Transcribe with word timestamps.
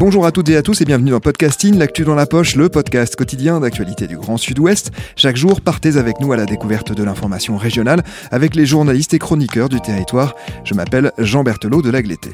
Bonjour 0.00 0.24
à 0.24 0.32
toutes 0.32 0.48
et 0.48 0.56
à 0.56 0.62
tous 0.62 0.80
et 0.80 0.86
bienvenue 0.86 1.10
dans 1.10 1.20
Podcasting, 1.20 1.76
l'actu 1.76 2.04
dans 2.04 2.14
la 2.14 2.24
poche, 2.24 2.56
le 2.56 2.70
podcast 2.70 3.16
quotidien 3.16 3.60
d'actualité 3.60 4.06
du 4.06 4.16
Grand 4.16 4.38
Sud-Ouest. 4.38 4.92
Chaque 5.14 5.36
jour, 5.36 5.60
partez 5.60 5.98
avec 5.98 6.20
nous 6.20 6.32
à 6.32 6.38
la 6.38 6.46
découverte 6.46 6.90
de 6.90 7.04
l'information 7.04 7.58
régionale 7.58 8.02
avec 8.30 8.54
les 8.54 8.64
journalistes 8.64 9.12
et 9.12 9.18
chroniqueurs 9.18 9.68
du 9.68 9.78
territoire. 9.82 10.36
Je 10.64 10.72
m'appelle 10.72 11.12
Jean 11.18 11.44
Berthelot 11.44 11.82
de 11.82 11.90
l'Agleté. 11.90 12.30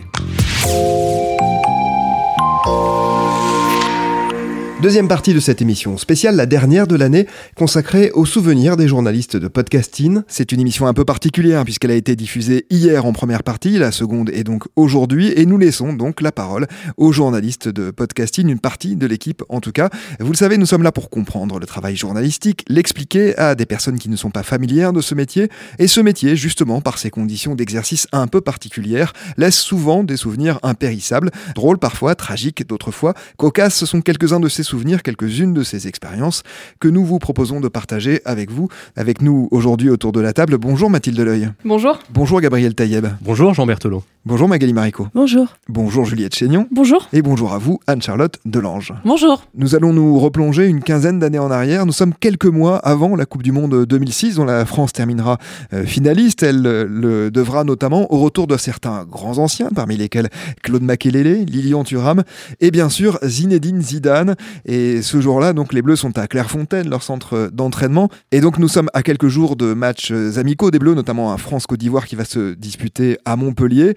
Deuxième 4.82 5.08
partie 5.08 5.32
de 5.32 5.40
cette 5.40 5.62
émission 5.62 5.96
spéciale, 5.96 6.36
la 6.36 6.44
dernière 6.44 6.86
de 6.86 6.96
l'année, 6.96 7.26
consacrée 7.54 8.10
aux 8.12 8.26
souvenirs 8.26 8.76
des 8.76 8.88
journalistes 8.88 9.38
de 9.38 9.48
podcasting. 9.48 10.20
C'est 10.28 10.52
une 10.52 10.60
émission 10.60 10.86
un 10.86 10.92
peu 10.92 11.06
particulière 11.06 11.64
puisqu'elle 11.64 11.92
a 11.92 11.94
été 11.94 12.14
diffusée 12.14 12.66
hier 12.68 13.06
en 13.06 13.14
première 13.14 13.42
partie, 13.42 13.78
la 13.78 13.90
seconde 13.90 14.28
est 14.28 14.44
donc 14.44 14.64
aujourd'hui, 14.76 15.32
et 15.34 15.46
nous 15.46 15.56
laissons 15.56 15.94
donc 15.94 16.20
la 16.20 16.30
parole 16.30 16.66
aux 16.98 17.10
journalistes 17.10 17.68
de 17.68 17.90
podcasting, 17.90 18.50
une 18.50 18.58
partie 18.58 18.96
de 18.96 19.06
l'équipe 19.06 19.42
en 19.48 19.62
tout 19.62 19.72
cas. 19.72 19.88
Vous 20.20 20.30
le 20.30 20.36
savez, 20.36 20.58
nous 20.58 20.66
sommes 20.66 20.82
là 20.82 20.92
pour 20.92 21.08
comprendre 21.08 21.58
le 21.58 21.64
travail 21.64 21.96
journalistique, 21.96 22.62
l'expliquer 22.68 23.34
à 23.38 23.54
des 23.54 23.66
personnes 23.66 23.98
qui 23.98 24.10
ne 24.10 24.16
sont 24.16 24.30
pas 24.30 24.42
familières 24.42 24.92
de 24.92 25.00
ce 25.00 25.14
métier, 25.14 25.48
et 25.78 25.86
ce 25.86 26.02
métier, 26.02 26.36
justement, 26.36 26.82
par 26.82 26.98
ses 26.98 27.08
conditions 27.08 27.54
d'exercice 27.54 28.08
un 28.12 28.26
peu 28.26 28.42
particulières, 28.42 29.14
laisse 29.38 29.58
souvent 29.58 30.04
des 30.04 30.18
souvenirs 30.18 30.58
impérissables, 30.62 31.30
drôles 31.54 31.78
parfois, 31.78 32.14
tragiques 32.14 32.68
d'autres 32.68 32.92
fois, 32.92 33.14
cocasses, 33.38 33.74
ce 33.74 33.86
sont 33.86 34.02
quelques-uns 34.02 34.38
de 34.38 34.50
ces 34.50 34.65
souvenirs, 34.66 35.02
quelques-unes 35.02 35.54
de 35.54 35.62
ces 35.62 35.88
expériences 35.88 36.42
que 36.80 36.88
nous 36.88 37.04
vous 37.04 37.18
proposons 37.18 37.60
de 37.60 37.68
partager 37.68 38.20
avec 38.24 38.50
vous. 38.50 38.68
Avec 38.96 39.22
nous 39.22 39.48
aujourd'hui 39.50 39.88
autour 39.88 40.12
de 40.12 40.20
la 40.20 40.32
table, 40.32 40.58
bonjour 40.58 40.90
Mathilde 40.90 41.20
Leuil. 41.20 41.50
Bonjour. 41.64 41.98
Bonjour 42.12 42.40
Gabriel 42.40 42.74
Taïeb. 42.74 43.06
Bonjour 43.22 43.54
Jean 43.54 43.66
Berthelot. 43.66 44.02
Bonjour 44.26 44.48
Magali 44.48 44.72
Marico. 44.72 45.06
Bonjour. 45.14 45.46
Bonjour 45.68 46.04
Juliette 46.04 46.34
Chénion. 46.34 46.66
Bonjour. 46.72 47.08
Et 47.12 47.22
bonjour 47.22 47.52
à 47.52 47.58
vous 47.58 47.78
Anne-Charlotte 47.86 48.40
Delange. 48.44 48.92
Bonjour. 49.04 49.44
Nous 49.54 49.76
allons 49.76 49.92
nous 49.92 50.18
replonger 50.18 50.66
une 50.66 50.82
quinzaine 50.82 51.20
d'années 51.20 51.38
en 51.38 51.52
arrière. 51.52 51.86
Nous 51.86 51.92
sommes 51.92 52.12
quelques 52.12 52.46
mois 52.46 52.78
avant 52.78 53.14
la 53.14 53.24
Coupe 53.24 53.44
du 53.44 53.52
Monde 53.52 53.86
2006 53.86 54.34
dont 54.34 54.44
la 54.44 54.66
France 54.66 54.92
terminera 54.92 55.38
euh, 55.72 55.84
finaliste. 55.84 56.42
Elle 56.42 56.66
euh, 56.66 56.86
le 56.88 57.30
devra 57.30 57.62
notamment 57.62 58.12
au 58.12 58.18
retour 58.18 58.48
de 58.48 58.56
certains 58.56 59.04
grands 59.04 59.38
anciens, 59.38 59.68
parmi 59.72 59.96
lesquels 59.96 60.28
Claude 60.64 60.82
Makélélé, 60.82 61.44
Lilian 61.44 61.84
Thuram 61.84 62.24
et 62.60 62.72
bien 62.72 62.88
sûr 62.88 63.20
Zinedine 63.22 63.80
Zidane. 63.80 64.34
Et 64.64 65.02
ce 65.02 65.20
jour-là, 65.20 65.52
donc 65.52 65.72
les 65.72 65.82
Bleus 65.82 65.96
sont 65.96 66.16
à 66.18 66.26
Clairefontaine, 66.26 66.88
leur 66.88 67.02
centre 67.02 67.50
d'entraînement. 67.52 68.08
Et 68.32 68.40
donc 68.40 68.58
nous 68.58 68.68
sommes 68.68 68.90
à 68.94 69.02
quelques 69.02 69.28
jours 69.28 69.56
de 69.56 69.74
matchs 69.74 70.12
amicaux 70.36 70.70
des 70.70 70.78
Bleus, 70.78 70.94
notamment 70.94 71.32
un 71.32 71.36
France-Côte 71.36 71.80
d'Ivoire 71.80 72.06
qui 72.06 72.16
va 72.16 72.24
se 72.24 72.54
disputer 72.54 73.18
à 73.24 73.36
Montpellier. 73.36 73.94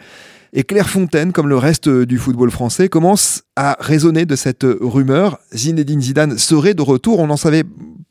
Et 0.53 0.64
Clairefontaine, 0.64 1.31
comme 1.31 1.47
le 1.47 1.58
reste 1.58 1.89
du 1.89 2.17
football 2.17 2.52
français, 2.52 2.89
commence 2.89 3.44
à 3.55 3.78
résonner 3.80 4.25
de 4.25 4.36
cette 4.36 4.66
rumeur. 4.81 5.39
Zinedine 5.53 6.02
Zidane 6.02 6.38
serait 6.38 6.73
de 6.73 6.81
retour. 6.81 7.19
On 7.19 7.28
n'en 7.28 7.38
savait 7.38 7.64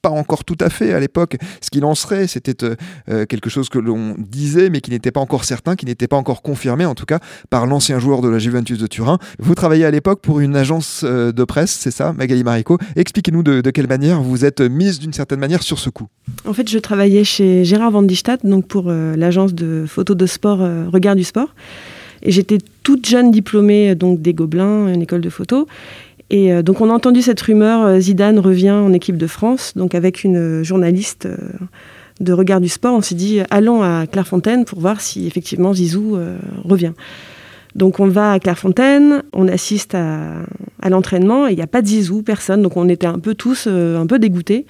pas 0.03 0.11
encore 0.11 0.45
tout 0.45 0.57
à 0.61 0.71
fait 0.71 0.93
à 0.93 1.01
l'époque 1.01 1.37
ce 1.61 1.71
qu'il 1.71 1.85
en 1.85 1.95
serait. 1.95 2.27
C'était 2.27 2.77
euh, 3.09 3.27
quelque 3.27 3.51
chose 3.51 3.69
que 3.69 3.79
l'on 3.79 4.15
disait, 4.19 4.71
mais 4.71 4.81
qui 4.81 4.91
n'était 4.91 5.11
pas 5.11 5.21
encore 5.21 5.45
certain, 5.45 5.77
qui 5.77 5.87
n'était 5.87 6.07
pas 6.07 6.17
encore 6.17 6.43
confirmé, 6.43 6.85
en 6.85 6.95
tout 6.95 7.07
cas, 7.07 7.19
par 7.51 7.67
l'ancien 7.67 7.99
joueur 7.99 8.21
de 8.21 8.29
la 8.29 8.39
Juventus 8.39 8.79
de 8.79 8.87
Turin. 8.87 9.19
Vous 9.39 9.55
travaillez 9.55 9.85
à 9.85 9.91
l'époque 9.91 10.21
pour 10.21 10.41
une 10.41 10.57
agence 10.57 11.03
euh, 11.05 11.33
de 11.33 11.45
presse, 11.45 11.71
c'est 11.71 11.91
ça, 11.91 12.13
Magali 12.13 12.45
Marico. 12.45 12.79
Expliquez-nous 12.97 13.43
de, 13.43 13.71
quelle 13.71 13.89
manière 13.89 14.23
vous 14.23 14.45
êtes 14.45 14.61
mise 14.61 14.99
d'une 14.99 15.13
certaine 15.13 15.41
manière 15.41 15.63
sur 15.63 15.79
ce 15.79 15.91
coup. 15.91 16.09
En 16.47 16.53
fait, 16.53 16.69
je 16.69 16.79
travaillais 16.79 17.25
chez 17.25 17.65
Gérard 17.65 17.91
Van 17.91 18.03
Distat, 18.03 18.39
donc 18.45 18.67
pour 18.67 18.87
euh, 18.89 19.17
l'agence 19.17 19.55
de 19.55 19.85
photos 19.87 20.17
de 20.17 20.27
sport 20.27 20.59
Regard 20.59 21.17
du 21.17 21.25
Sport. 21.25 21.55
Et 22.23 22.31
j'étais 22.31 22.59
toute 22.83 23.07
jeune 23.07 23.31
diplômée 23.31 23.95
donc 23.95 24.21
des 24.21 24.35
Gobelins, 24.35 24.93
une 24.93 25.03
école 25.03 25.21
de 25.21 25.31
photo. 25.31 25.67
Et 26.31 26.53
euh, 26.53 26.63
donc 26.63 26.81
on 26.81 26.91
a 26.91 26.93
entendu 26.93 27.23
cette 27.23 27.41
rumeur, 27.41 27.85
euh, 27.85 28.01
Zidane 28.01 28.39
revient 28.39 28.71
en 28.71 28.93
équipe 28.93 29.17
de 29.17 29.27
France, 29.27 29.73
donc 29.77 29.95
avec 29.95 30.25
une 30.25 30.63
journaliste 30.63 31.27
euh, 31.27 31.37
de 32.21 32.33
Regard 32.33 32.61
du 32.61 32.69
Sport, 32.69 32.95
on 32.95 33.01
s'est 33.01 33.15
dit 33.15 33.41
allons 33.51 33.83
à 33.83 34.07
Clairefontaine 34.07 34.65
pour 34.65 34.81
voir 34.81 35.01
si 35.01 35.27
effectivement 35.27 35.73
Zizou 35.73 36.19
revient. 36.65 36.93
Donc 37.77 38.01
on 38.01 38.09
va 38.09 38.33
à 38.33 38.41
Clairefontaine, 38.41 39.23
on 39.33 39.47
assiste 39.47 39.95
à, 39.95 40.43
à 40.83 40.91
l'entraînement 40.91 41.47
il 41.47 41.55
n'y 41.55 41.63
a 41.63 41.69
pas 41.69 41.81
de 41.81 41.87
Zizou, 41.87 42.23
personne, 42.23 42.61
donc 42.61 42.77
on 42.77 42.89
était 42.89 43.07
un 43.07 43.21
peu 43.21 43.37
tous 43.37 43.69
un 43.69 44.05
peu 44.09 44.19
dégoûtés. 44.19 44.67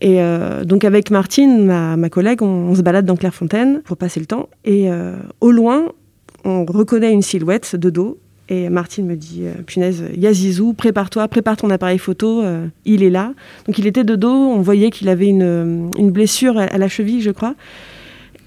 Et 0.00 0.20
donc 0.64 0.84
avec 0.84 1.10
Martine, 1.10 1.66
ma, 1.66 1.96
ma 1.96 2.08
collègue, 2.08 2.40
on, 2.40 2.46
on, 2.46 2.74
se 2.76 2.82
balade 2.82 3.04
dans 3.04 3.16
Clairefontaine 3.16 3.82
pour 3.84 3.96
passer 3.96 4.20
le 4.20 4.26
temps. 4.26 4.48
Et 4.64 4.88
au 5.40 5.50
loin, 5.50 5.86
on 6.44 6.64
reconnaît 6.64 7.12
une 7.12 7.22
silhouette 7.22 7.76
de 7.76 7.90
dos. 7.90 8.18
Et 8.48 8.68
Martine 8.68 9.06
me 9.06 9.14
dit, 9.14 9.42
euh, 9.44 9.52
punaise, 9.64 10.02
Yazizou, 10.16 10.72
prépare-toi, 10.72 11.28
prépare 11.28 11.56
ton 11.56 11.70
appareil 11.70 11.98
photo, 11.98 12.42
euh, 12.42 12.66
il 12.84 13.04
est 13.04 13.10
là. 13.10 13.32
Donc 13.66 13.78
il 13.78 13.86
était 13.86 14.02
de 14.02 14.16
dos, 14.16 14.28
on 14.28 14.60
voyait 14.60 14.90
qu'il 14.90 15.08
avait 15.08 15.28
une, 15.28 15.90
une 15.96 16.10
blessure 16.10 16.58
à 16.58 16.76
la 16.76 16.88
cheville, 16.88 17.20
je 17.20 17.30
crois. 17.30 17.54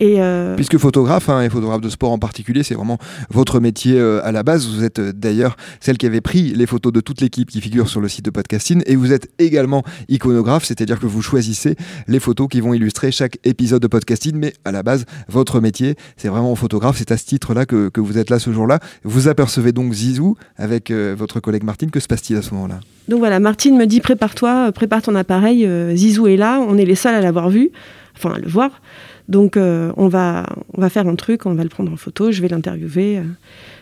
Et 0.03 0.19
euh... 0.19 0.57
Puisque 0.57 0.77
photographe, 0.77 1.29
hein, 1.29 1.41
et 1.43 1.49
photographe 1.49 1.79
de 1.79 1.87
sport 1.87 2.11
en 2.11 2.19
particulier, 2.19 2.63
c'est 2.63 2.75
vraiment 2.75 2.97
votre 3.29 3.61
métier 3.61 3.97
euh, 3.97 4.19
à 4.25 4.33
la 4.33 4.43
base. 4.43 4.67
Vous 4.67 4.83
êtes 4.83 4.99
euh, 4.99 5.13
d'ailleurs 5.13 5.55
celle 5.79 5.97
qui 5.97 6.05
avait 6.05 6.19
pris 6.19 6.53
les 6.53 6.65
photos 6.65 6.91
de 6.91 6.99
toute 6.99 7.21
l'équipe 7.21 7.49
qui 7.49 7.61
figure 7.61 7.87
sur 7.87 8.01
le 8.01 8.09
site 8.09 8.25
de 8.25 8.29
podcasting. 8.29 8.83
Et 8.85 8.97
vous 8.97 9.13
êtes 9.13 9.29
également 9.39 9.81
iconographe, 10.09 10.65
c'est-à-dire 10.65 10.99
que 10.99 11.05
vous 11.05 11.21
choisissez 11.21 11.77
les 12.09 12.19
photos 12.19 12.49
qui 12.49 12.59
vont 12.59 12.73
illustrer 12.73 13.13
chaque 13.13 13.37
épisode 13.45 13.81
de 13.81 13.87
podcasting. 13.87 14.35
Mais 14.35 14.51
à 14.65 14.73
la 14.73 14.83
base, 14.83 15.05
votre 15.29 15.61
métier, 15.61 15.95
c'est 16.17 16.27
vraiment 16.27 16.53
photographe. 16.55 16.97
C'est 16.97 17.13
à 17.13 17.15
ce 17.15 17.23
titre-là 17.23 17.65
que, 17.65 17.87
que, 17.87 18.01
vous 18.01 18.17
êtes 18.17 18.29
là 18.29 18.39
ce 18.39 18.51
jour-là. 18.51 18.79
Vous 19.05 19.29
apercevez 19.29 19.71
donc 19.71 19.93
Zizou 19.93 20.35
avec 20.57 20.91
euh, 20.91 21.15
votre 21.17 21.39
collègue 21.39 21.63
Martine. 21.63 21.91
Que 21.91 22.01
se 22.01 22.07
passe-t-il 22.07 22.37
à 22.37 22.41
ce 22.41 22.53
moment-là? 22.55 22.81
Donc 23.07 23.19
voilà, 23.19 23.39
Martine 23.39 23.77
me 23.77 23.85
dit 23.85 24.01
prépare-toi, 24.01 24.73
prépare 24.73 25.01
ton 25.01 25.15
appareil. 25.15 25.65
Zizou 25.95 26.27
est 26.27 26.35
là, 26.35 26.59
on 26.59 26.77
est 26.77 26.85
les 26.85 26.95
seuls 26.95 27.15
à 27.15 27.21
l'avoir 27.21 27.49
vu, 27.49 27.69
enfin 28.17 28.33
à 28.33 28.39
le 28.39 28.49
voir. 28.49 28.81
Donc 29.29 29.55
euh, 29.55 29.91
on, 29.97 30.07
va, 30.07 30.45
on 30.73 30.81
va 30.81 30.89
faire 30.89 31.07
un 31.07 31.15
truc, 31.15 31.45
on 31.45 31.53
va 31.53 31.63
le 31.63 31.69
prendre 31.69 31.91
en 31.91 31.95
photo, 31.95 32.31
je 32.31 32.41
vais 32.41 32.49
l'interviewer. 32.49 33.21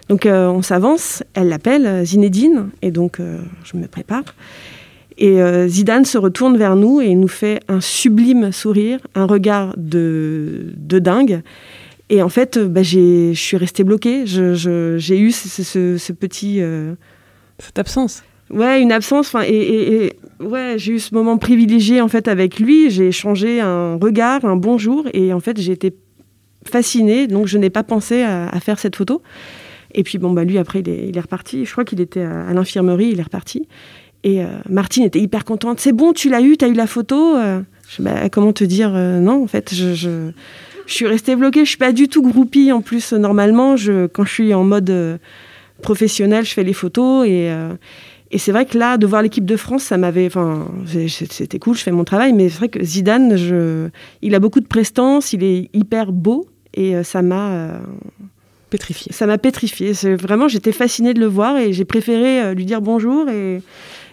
Donc 0.10 0.26
euh, 0.26 0.48
on 0.48 0.62
s'avance, 0.62 1.24
elle 1.34 1.50
l'appelle 1.50 2.06
Zinedine, 2.06 2.70
et 2.82 2.92
donc 2.92 3.20
euh, 3.20 3.40
je 3.64 3.78
me 3.78 3.88
prépare. 3.88 4.36
Et 5.18 5.42
euh, 5.42 5.68
Zidane 5.68 6.06
se 6.06 6.18
retourne 6.18 6.58
vers 6.58 6.76
nous 6.76 7.02
et 7.02 7.14
nous 7.16 7.28
fait 7.28 7.62
un 7.68 7.82
sublime 7.82 8.52
sourire, 8.52 9.00
un 9.16 9.26
regard 9.26 9.74
de, 9.78 10.74
de 10.78 11.00
dingue. 11.00 11.42
Et 12.10 12.22
en 12.22 12.30
fait, 12.30 12.60
bah, 12.60 12.84
je 12.84 13.34
suis 13.34 13.58
restée 13.58 13.84
bloquée. 13.84 14.26
J'ai 14.26 15.20
eu 15.20 15.32
ce 15.32 16.12
petit... 16.12 16.62
Cette 17.60 17.78
absence 17.80 18.24
Ouais, 18.52 18.82
une 18.82 18.92
absence. 18.92 19.28
Enfin, 19.28 19.44
et, 19.48 20.14
ouais, 20.40 20.76
j'ai 20.78 20.94
eu 20.94 21.00
ce 21.00 21.14
moment 21.14 21.38
privilégié 21.38 22.02
en 22.02 22.08
fait 22.08 22.28
avec 22.28 22.60
lui. 22.60 22.90
J'ai 22.90 23.08
échangé 23.08 23.62
un 23.62 23.96
regard, 23.96 24.44
un 24.46 24.56
bonjour, 24.56 25.08
et 25.14 25.34
en 25.34 25.40
fait, 25.40 25.60
j'ai 25.60 25.72
été 25.72 25.94
fascinée. 26.70 27.28
Donc, 27.28 27.48
je 27.48 27.58
n'ai 27.58 27.70
pas 27.70 27.84
pensé 27.84 28.24
à, 28.24 28.60
faire 28.60 28.80
cette 28.80 28.96
photo. 28.96 29.22
Et 29.94 30.04
puis, 30.04 30.18
bon, 30.18 30.32
bah, 30.32 30.44
lui, 30.44 30.58
après, 30.58 30.80
il 30.80 31.18
est, 31.18 31.20
reparti. 31.20 31.66
Je 31.66 31.72
crois 31.72 31.86
qu'il 31.86 32.02
était 32.02 32.22
à, 32.22 32.54
l'infirmerie, 32.54 33.10
il 33.12 33.20
est 33.20 33.24
reparti. 33.24 33.68
Et 34.24 34.44
euh, 34.44 34.48
Martine 34.70 35.04
était 35.04 35.20
hyper 35.20 35.46
contente. 35.46 35.80
C'est 35.80 35.94
bon, 35.94 36.14
tu 36.14 36.30
l'as 36.30 36.42
eu, 36.42 36.58
tu 36.58 36.66
as 36.66 36.68
eu 36.68 36.74
la 36.74 36.88
photo. 36.88 37.36
Euh, 37.38 37.62
bah, 38.00 38.30
comment 38.30 38.54
te 38.54 38.64
dire 38.64 38.92
euh, 38.94 39.20
Non, 39.20 39.44
en 39.44 39.48
fait, 39.48 39.74
je, 39.74 40.32
suis 40.86 41.08
restée 41.08 41.36
bloquée. 41.36 41.64
Je 41.64 41.70
suis 41.70 41.78
pas 41.78 41.94
du 41.94 42.08
tout 42.08 42.22
groupie. 42.22 42.72
En 42.72 42.82
plus, 42.82 43.14
normalement, 43.14 43.76
quand 44.14 44.26
je 44.26 44.32
suis 44.32 44.54
en 44.54 44.64
mode 44.64 45.20
professionnel, 45.82 46.46
je 46.46 46.54
fais 46.54 46.64
les 46.64 46.74
photos 46.74 47.26
et 47.28 47.50
et 48.32 48.38
c'est 48.38 48.54
vrai 48.54 48.66
que 48.66 48.78
là, 48.78 48.98
de 48.98 49.06
voir 49.06 49.22
l'équipe 49.22 49.46
de 49.46 49.58
France, 49.58 49.84
ça 49.84 49.98
m'avait. 49.98 50.26
Enfin, 50.26 50.66
c'était 50.88 51.60
cool, 51.60 51.76
je 51.76 51.84
fais 51.84 51.92
mon 51.92 52.06
travail, 52.06 52.32
mais 52.32 52.48
c'est 52.48 52.60
vrai 52.60 52.70
que 52.70 52.82
Zidane, 52.82 53.36
je, 53.36 53.90
il 54.22 54.34
a 54.36 54.40
beaucoup 54.40 54.62
de 54.62 54.68
prestance, 54.68 55.34
il 55.34 55.44
est 55.44 55.70
hyper 55.74 56.14
beau, 56.14 56.48
et 56.74 56.96
euh, 56.96 57.04
ça 57.04 57.22
m'a. 57.22 57.52
Euh, 57.52 57.80
pétrifié. 58.70 59.12
Ça 59.12 59.28
m'a 59.28 59.38
pétrifié. 59.38 59.92
Vraiment, 60.16 60.48
j'étais 60.48 60.72
fascinée 60.72 61.14
de 61.14 61.20
le 61.20 61.26
voir, 61.26 61.58
et 61.58 61.74
j'ai 61.74 61.84
préféré 61.84 62.42
euh, 62.42 62.54
lui 62.54 62.64
dire 62.64 62.82
bonjour 62.82 63.28
et, 63.28 63.62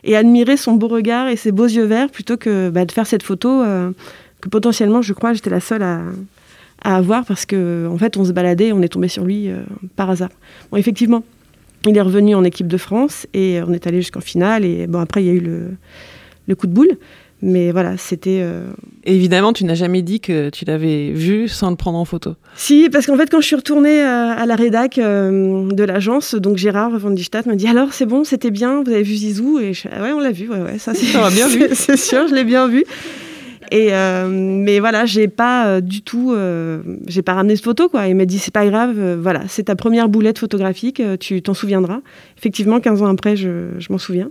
et, 0.03 0.17
admirer 0.17 0.57
son 0.57 0.73
beau 0.73 0.89
regard 0.89 1.29
et 1.29 1.37
ses 1.37 1.53
beaux 1.53 1.67
yeux 1.67 1.85
verts 1.85 2.11
plutôt 2.11 2.37
que 2.37 2.71
bah, 2.71 2.85
de 2.85 2.91
faire 2.91 3.07
cette 3.07 3.23
photo 3.23 3.63
euh, 3.63 3.93
que 4.41 4.49
potentiellement, 4.49 5.01
je 5.01 5.13
crois, 5.13 5.33
j'étais 5.33 5.51
la 5.51 5.61
seule 5.61 5.85
à, 5.85 6.01
à, 6.83 6.97
avoir 6.97 7.25
parce 7.25 7.47
que 7.47 7.87
en 7.89 7.99
fait, 7.99 8.17
on 8.17 8.25
se 8.25 8.33
baladait, 8.33 8.73
on 8.73 8.83
est 8.83 8.89
tombé 8.89 9.07
sur 9.07 9.25
lui 9.25 9.49
par 9.95 10.11
hasard. 10.11 10.31
Bon, 10.73 10.77
effectivement. 10.77 11.23
Il 11.87 11.97
est 11.97 12.01
revenu 12.01 12.35
en 12.35 12.45
équipe 12.45 12.67
de 12.67 12.77
France 12.77 13.27
et 13.35 13.61
on 13.67 13.73
est 13.73 13.87
allé 13.87 13.99
jusqu'en 13.99 14.21
finale. 14.21 14.65
Et 14.65 14.87
bon, 14.87 14.99
après, 14.99 15.23
il 15.23 15.27
y 15.27 15.31
a 15.31 15.35
eu 15.35 15.41
le, 15.41 15.71
le 16.47 16.55
coup 16.55 16.67
de 16.67 16.73
boule. 16.73 16.99
Mais 17.41 17.71
voilà, 17.71 17.97
c'était. 17.97 18.41
Euh... 18.43 18.67
Évidemment, 19.05 19.53
tu 19.53 19.65
n'as 19.65 19.77
jamais 19.77 20.03
dit 20.03 20.19
que 20.19 20.51
tu 20.51 20.65
l'avais 20.65 21.13
vu 21.13 21.47
sans 21.47 21.71
le 21.71 21.77
prendre 21.77 21.97
en 21.97 22.05
photo. 22.05 22.35
Si, 22.57 22.89
parce 22.91 23.07
qu'en 23.07 23.17
fait, 23.17 23.31
quand 23.31 23.41
je 23.41 23.47
suis 23.47 23.57
retournée 23.57 24.03
euh, 24.03 24.35
à 24.37 24.45
la 24.45 24.57
rédac 24.57 24.99
euh, 24.99 25.71
de 25.71 25.85
l'agence, 25.85 26.35
donc 26.35 26.57
Gérard 26.57 26.99
Van 26.99 27.11
m'a 27.11 27.55
dit 27.55 27.69
alors, 27.69 27.93
c'est 27.93 28.07
bon, 28.07 28.25
c'était 28.25 28.51
bien, 28.51 28.83
vous 28.83 28.91
avez 28.91 29.05
vu 29.05 29.15
Zizou? 29.15 29.61
Et 29.61 29.73
je, 29.73 29.87
ah 29.93 30.03
ouais, 30.03 30.11
on 30.11 30.19
l'a 30.19 30.33
vu, 30.33 30.51
ouais, 30.51 30.61
ouais, 30.61 30.79
ça, 30.79 30.93
va 30.93 31.31
bien 31.31 31.47
vu. 31.49 31.69
c'est 31.75 31.97
sûr, 31.97 32.27
je 32.27 32.35
l'ai 32.35 32.45
bien 32.45 32.67
vu. 32.67 32.85
Et 33.71 33.91
mais 34.29 34.81
voilà, 34.81 35.05
j'ai 35.05 35.29
pas 35.29 35.81
du 35.81 36.03
tout, 36.03 36.35
j'ai 37.07 37.23
pas 37.23 37.35
ramené 37.35 37.55
de 37.55 37.61
photo 37.61 37.89
quoi. 37.89 38.07
Il 38.09 38.17
m'a 38.17 38.25
dit 38.25 38.39
c'est 38.39 38.53
pas 38.53 38.67
grave, 38.67 39.17
voilà, 39.21 39.43
c'est 39.49 39.65
ta 39.65 39.77
première 39.77 40.09
boulette 40.09 40.39
photographique, 40.39 41.03
tu 41.21 41.43
t'en 41.43 41.55
souviendras. 41.55 42.01
Effectivement, 42.39 42.81
15 42.81 43.03
ans 43.03 43.07
après, 43.07 43.37
je, 43.37 43.69
je 43.79 43.93
m'en 43.93 43.99
souviens. 43.99 44.31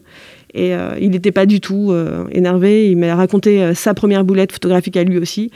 Et 0.53 0.73
il 0.99 1.11
n'était 1.11 1.31
pas 1.31 1.45
du 1.45 1.61
tout 1.61 1.93
énervé. 2.31 2.89
Il 2.89 2.97
m'a 2.97 3.15
raconté 3.15 3.73
sa 3.75 3.93
première 3.93 4.23
boulette 4.23 4.51
photographique 4.51 4.97
à 4.97 5.03
lui 5.03 5.17
aussi 5.17 5.51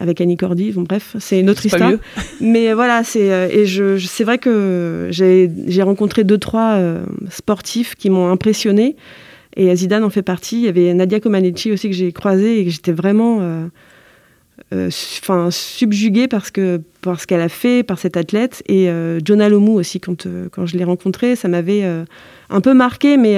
avec 0.00 0.20
Annie 0.20 0.36
Cordy. 0.36 0.72
Bon, 0.72 0.82
bref, 0.82 1.14
c'est 1.20 1.38
une 1.38 1.50
autre 1.50 1.64
histoire. 1.64 1.92
Mais 2.40 2.72
voilà, 2.72 3.04
c'est 3.04 3.30
euh, 3.30 3.48
et 3.50 3.66
je, 3.66 3.98
c'est 3.98 4.24
vrai 4.24 4.38
que 4.38 5.08
j'ai 5.10 5.82
rencontré 5.82 6.24
deux 6.24 6.38
trois 6.38 6.72
euh, 6.72 7.04
sportifs 7.30 7.94
qui 7.94 8.10
m'ont 8.10 8.28
impressionné. 8.28 8.96
Et 9.56 9.74
Zidane 9.74 10.04
en 10.04 10.10
fait 10.10 10.22
partie. 10.22 10.56
Il 10.56 10.64
y 10.64 10.68
avait 10.68 10.92
Nadia 10.94 11.20
Comaneci 11.20 11.72
aussi 11.72 11.88
que 11.88 11.94
j'ai 11.94 12.12
croisée 12.12 12.60
et 12.60 12.64
que 12.64 12.70
j'étais 12.70 12.92
vraiment 12.92 13.38
euh, 13.40 14.90
enfin 15.22 15.50
subjuguée 15.50 16.28
parce 16.28 16.50
que 16.50 16.80
par 17.02 17.20
ce 17.20 17.26
qu'elle 17.26 17.40
a 17.40 17.48
fait, 17.48 17.82
par 17.82 17.98
cette 17.98 18.16
athlète. 18.16 18.62
Et 18.68 18.88
Jonah 19.24 19.48
Lomu 19.48 19.70
aussi, 19.70 20.00
quand, 20.00 20.26
quand 20.52 20.66
je 20.66 20.76
l'ai 20.76 20.84
rencontré, 20.84 21.34
ça 21.34 21.48
m'avait 21.48 21.82
un 21.82 22.60
peu 22.60 22.74
marqué, 22.74 23.16
mais 23.16 23.36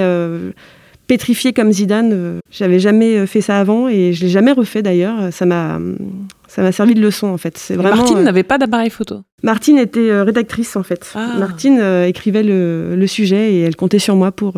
pétrifié 1.07 1.53
comme 1.53 1.71
Zidane. 1.71 2.39
J'avais 2.51 2.79
jamais 2.79 3.25
fait 3.25 3.41
ça 3.41 3.59
avant 3.59 3.87
et 3.87 4.13
je 4.13 4.23
l'ai 4.23 4.29
jamais 4.29 4.51
refait 4.51 4.83
d'ailleurs. 4.83 5.33
Ça 5.33 5.45
m'a 5.45 5.79
ça 6.53 6.61
m'a 6.61 6.71
servi 6.71 6.93
de 6.93 7.01
leçon 7.01 7.27
en 7.27 7.37
fait. 7.39 7.57
C'est 7.57 7.73
vraiment. 7.73 7.95
Martine 7.95 8.17
euh, 8.17 8.23
n'avait 8.23 8.43
pas 8.43 8.59
d'appareil 8.59 8.91
photo? 8.91 9.21
Martine 9.41 9.79
était 9.79 10.11
euh, 10.11 10.23
rédactrice 10.23 10.75
en 10.75 10.83
fait. 10.83 11.11
Ah. 11.15 11.33
Martine 11.39 11.79
euh, 11.79 12.05
écrivait 12.05 12.43
le, 12.43 12.95
le, 12.95 13.07
sujet 13.07 13.53
et 13.53 13.61
elle 13.61 13.75
comptait 13.75 13.97
sur 13.97 14.15
moi 14.15 14.31
pour 14.31 14.53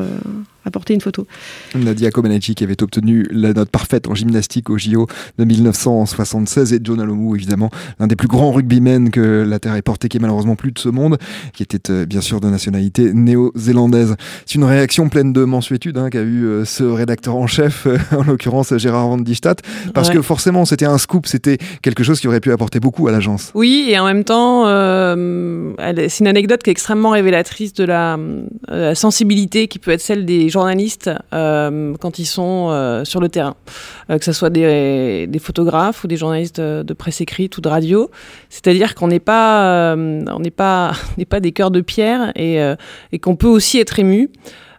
apporter 0.65 0.93
une 0.93 1.01
photo. 1.01 1.27
Nadia 1.75 2.11
Comaneci 2.11 2.55
qui 2.55 2.63
avait 2.63 2.81
obtenu 2.81 3.27
la 3.31 3.53
note 3.53 3.69
parfaite 3.69 4.07
en 4.07 4.15
gymnastique 4.15 4.69
au 4.69 4.77
JO 4.77 5.07
de 5.37 5.45
1976 5.45 6.73
et 6.73 6.79
John 6.83 6.99
Alomou 6.99 7.35
évidemment 7.35 7.69
l'un 7.99 8.07
des 8.07 8.15
plus 8.15 8.27
grands 8.27 8.51
rugbymen 8.51 9.11
que 9.11 9.45
la 9.47 9.59
Terre 9.59 9.75
ait 9.75 9.81
porté 9.81 10.09
qui 10.09 10.17
est 10.17 10.19
malheureusement 10.19 10.55
plus 10.55 10.71
de 10.71 10.79
ce 10.79 10.89
monde 10.89 11.17
qui 11.53 11.63
était 11.63 11.91
euh, 11.91 12.05
bien 12.05 12.21
sûr 12.21 12.39
de 12.41 12.47
nationalité 12.47 13.13
néo-zélandaise. 13.13 14.15
C'est 14.45 14.55
une 14.55 14.63
réaction 14.63 15.09
pleine 15.09 15.33
de 15.33 15.43
mensuétude 15.43 15.97
hein, 15.97 16.09
qu'a 16.09 16.21
eu 16.21 16.45
euh, 16.45 16.65
ce 16.65 16.83
rédacteur 16.83 17.35
en 17.35 17.47
chef 17.47 17.85
euh, 17.85 17.97
en 18.17 18.23
l'occurrence 18.23 18.75
Gérard 18.77 19.07
Van 19.07 19.17
Distadt 19.17 19.63
parce 19.93 20.09
que 20.09 20.21
forcément 20.21 20.65
c'était 20.65 20.85
un 20.85 20.97
scoop, 20.97 21.27
c'était 21.27 21.57
quelque 21.81 22.03
chose 22.03 22.19
qui 22.19 22.27
aurait 22.27 22.39
pu 22.39 22.51
apporter 22.51 22.79
beaucoup 22.79 23.07
à 23.07 23.11
l'agence. 23.11 23.51
Oui 23.53 23.87
et 23.89 23.99
en 23.99 24.05
même 24.05 24.23
temps 24.23 24.65
c'est 24.65 26.19
une 26.19 26.27
anecdote 26.27 26.63
qui 26.63 26.69
est 26.69 26.71
extrêmement 26.71 27.11
révélatrice 27.11 27.73
de 27.73 27.83
la, 27.83 28.17
la 28.67 28.95
sensibilité 28.95 29.67
qui 29.67 29.79
peut 29.79 29.91
être 29.91 30.01
celle 30.01 30.25
des 30.25 30.49
journalistes 30.55 31.09
euh, 31.33 31.95
quand 31.99 32.17
ils 32.17 32.25
sont 32.25 32.69
euh, 32.69 33.03
sur 33.03 33.19
le 33.19 33.27
terrain, 33.27 33.55
euh, 34.09 34.17
que 34.17 34.23
ce 34.23 34.31
soit 34.31 34.49
des, 34.49 35.27
photographes 35.39 36.03
ou 36.03 36.07
des 36.07 36.15
journalistes 36.15 36.61
de, 36.61 36.93
presse 36.93 37.19
écrite 37.19 37.57
ou 37.57 37.61
de 37.61 37.67
radio. 37.67 38.09
C'est-à-dire 38.49 38.95
qu'on 38.95 39.09
n'est 39.09 39.19
pas, 39.19 39.95
n'est 39.95 40.51
pas, 40.51 40.93
pas 41.29 41.39
des 41.41 41.51
cœurs 41.51 41.71
de 41.71 41.81
pierre 41.81 42.31
et, 42.35 42.57
qu'on 43.21 43.35
peut 43.35 43.47
aussi 43.57 43.79
être 43.79 43.99
ému. 43.99 44.29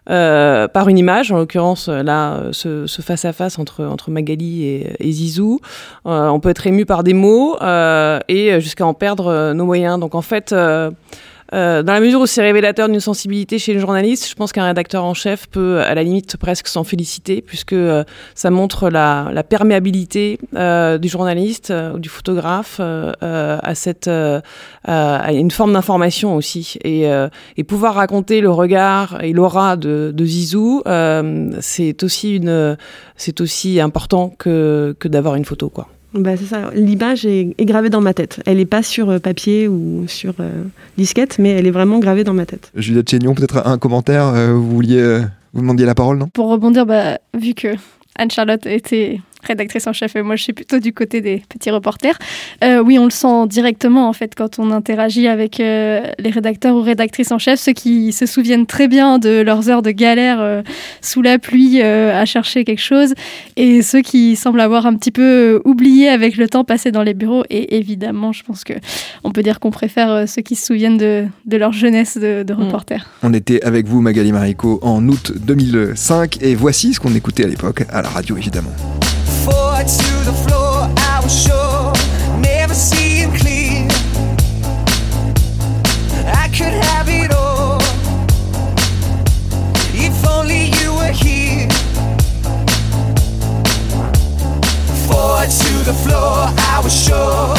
par 0.07 0.89
une 0.89 0.97
image, 0.97 1.31
en 1.31 1.37
l'occurrence 1.37 1.89
là, 1.89 2.43
ce, 2.51 2.87
face 2.87 3.25
à 3.25 3.33
face 3.33 3.59
entre 3.59 3.83
entre 3.85 4.09
Magali 4.09 4.65
et 5.05 5.11
Zizou. 5.11 5.59
on 6.05 6.39
peut 6.39 6.49
être 6.49 6.65
ému 6.65 6.85
par 6.85 7.03
des 7.03 7.13
mots 7.13 7.55
et 8.27 8.59
jusqu'à 8.59 8.85
en 8.85 8.95
perdre 8.95 9.53
nos 9.53 9.65
moyens. 9.65 9.99
Donc 9.99 10.15
en 10.15 10.23
fait. 10.23 10.55
Euh, 11.53 11.81
dans 11.83 11.93
la 11.93 11.99
mesure 11.99 12.19
où 12.21 12.25
c'est 12.25 12.41
révélateur 12.41 12.89
d'une 12.89 12.99
sensibilité 12.99 13.59
chez 13.59 13.73
le 13.73 13.79
journaliste, 13.79 14.29
je 14.29 14.35
pense 14.35 14.51
qu'un 14.51 14.65
rédacteur 14.65 15.03
en 15.03 15.13
chef 15.13 15.47
peut, 15.47 15.79
à 15.79 15.95
la 15.95 16.03
limite, 16.03 16.37
presque 16.37 16.67
s'en 16.67 16.83
féliciter, 16.83 17.41
puisque 17.41 17.73
euh, 17.73 18.03
ça 18.35 18.49
montre 18.49 18.89
la, 18.89 19.29
la 19.33 19.43
perméabilité 19.43 20.39
euh, 20.55 20.97
du 20.97 21.07
journaliste 21.07 21.71
euh, 21.71 21.93
ou 21.93 21.99
du 21.99 22.09
photographe 22.09 22.79
à 22.79 23.75
cette 23.75 24.09
à 24.09 25.33
une 25.33 25.51
forme 25.51 25.73
d'information 25.73 26.35
aussi, 26.35 26.77
et, 26.83 27.05
et, 27.57 27.63
pouvoir 27.63 27.95
raconter 27.95 28.41
le 28.41 28.49
regard 28.49 29.23
et 29.23 29.33
l'aura 29.33 29.75
de, 29.75 30.11
de, 30.15 30.25
Zizou, 30.25 30.83
c'est 31.59 32.03
aussi 32.03 32.41
aussi 33.39 33.79
important 33.79 34.33
que 34.37 34.95
que 34.99 35.07
d'avoir 35.07 35.35
une 35.35 35.45
photo, 35.45 35.69
quoi. 35.69 35.87
Bah, 36.17 36.35
c'est 36.37 36.45
ça. 36.45 36.71
L'image 36.73 37.25
est, 37.25 37.53
gravée 37.61 37.89
dans 37.89 38.01
ma 38.01 38.13
tête. 38.13 38.41
Elle 38.45 38.57
n'est 38.57 38.65
pas 38.65 38.83
sur 38.83 39.09
euh, 39.09 39.19
papier 39.19 39.67
ou 39.67 40.05
sur 40.07 40.33
euh, 40.39 40.63
disquette, 40.97 41.37
mais 41.39 41.49
elle 41.49 41.67
est 41.67 41.71
vraiment 41.71 41.99
gravée 41.99 42.23
dans 42.23 42.33
ma 42.33 42.45
tête. 42.45 42.71
Juliette 42.75 43.09
Chénion, 43.09 43.35
peut-être 43.35 43.67
un 43.67 43.77
commentaire 43.77 44.27
euh, 44.27 44.53
Vous 44.53 44.69
vouliez, 44.69 45.21
vous 45.53 45.61
demandiez 45.61 45.85
la 45.85 45.95
parole, 45.95 46.17
non? 46.17 46.27
Pour 46.33 46.49
rebondir, 46.49 46.85
bah, 46.85 47.19
vu 47.37 47.53
que 47.53 47.75
Anne-Charlotte 48.17 48.65
était 48.65 49.19
rédactrice 49.43 49.87
en 49.87 49.93
chef 49.93 50.15
et 50.15 50.21
moi 50.21 50.35
je 50.35 50.43
suis 50.43 50.53
plutôt 50.53 50.79
du 50.79 50.93
côté 50.93 51.21
des 51.21 51.43
petits 51.49 51.69
reporters. 51.69 52.17
Euh, 52.63 52.81
oui, 52.81 52.97
on 52.99 53.05
le 53.05 53.11
sent 53.11 53.47
directement 53.47 54.07
en 54.07 54.13
fait 54.13 54.33
quand 54.35 54.59
on 54.59 54.71
interagit 54.71 55.27
avec 55.27 55.59
euh, 55.59 56.01
les 56.19 56.29
rédacteurs 56.29 56.75
ou 56.75 56.81
rédactrices 56.81 57.31
en 57.31 57.39
chef, 57.39 57.59
ceux 57.59 57.73
qui 57.73 58.11
se 58.11 58.25
souviennent 58.25 58.65
très 58.65 58.87
bien 58.87 59.19
de 59.19 59.41
leurs 59.41 59.69
heures 59.69 59.81
de 59.81 59.91
galère 59.91 60.39
euh, 60.39 60.61
sous 61.01 61.21
la 61.21 61.39
pluie 61.39 61.81
à 61.81 62.25
chercher 62.25 62.63
quelque 62.63 62.81
chose 62.81 63.13
et 63.55 63.81
ceux 63.81 64.01
qui 64.01 64.35
semblent 64.35 64.59
avoir 64.59 64.85
un 64.85 64.95
petit 64.95 65.11
peu 65.11 65.61
oublié 65.65 66.09
avec 66.09 66.37
le 66.37 66.47
temps 66.49 66.63
passé 66.63 66.91
dans 66.91 67.03
les 67.03 67.13
bureaux. 67.13 67.43
Et 67.49 67.77
évidemment, 67.77 68.31
je 68.31 68.43
pense 68.43 68.63
que 68.63 68.73
on 69.23 69.31
peut 69.31 69.43
dire 69.43 69.59
qu'on 69.59 69.71
préfère 69.71 70.27
ceux 70.27 70.41
qui 70.41 70.55
se 70.55 70.65
souviennent 70.65 70.97
de, 70.97 71.25
de 71.45 71.57
leur 71.57 71.71
jeunesse 71.71 72.17
de, 72.17 72.43
de 72.43 72.53
mm. 72.53 72.63
reporter. 72.63 73.07
On 73.23 73.33
était 73.33 73.63
avec 73.63 73.87
vous 73.87 74.01
Magali 74.01 74.31
Marico 74.31 74.79
en 74.81 75.07
août 75.07 75.33
2005 75.35 76.41
et 76.41 76.55
voici 76.55 76.93
ce 76.93 76.99
qu'on 76.99 77.13
écoutait 77.15 77.45
à 77.45 77.47
l'époque 77.47 77.83
à 77.89 78.01
la 78.01 78.09
radio 78.09 78.37
évidemment. 78.37 78.71
To 79.47 80.25
the 80.25 80.33
floor. 80.33 80.91
I 80.97 81.21
was 81.23 81.33
sure, 81.43 81.93
never 82.39 82.73
seeing 82.73 83.31
clear. 83.31 83.87
I 86.27 86.49
could 86.49 86.73
have 86.73 87.07
it 87.07 87.31
all 87.31 87.79
if 89.93 90.27
only 90.27 90.65
you 90.77 90.93
were 90.95 91.13
here. 91.13 91.69
Forward 95.07 95.49
to 95.49 95.73
the 95.89 95.95
floor. 96.03 96.51
I 96.73 96.81
was 96.83 96.93
sure, 96.93 97.55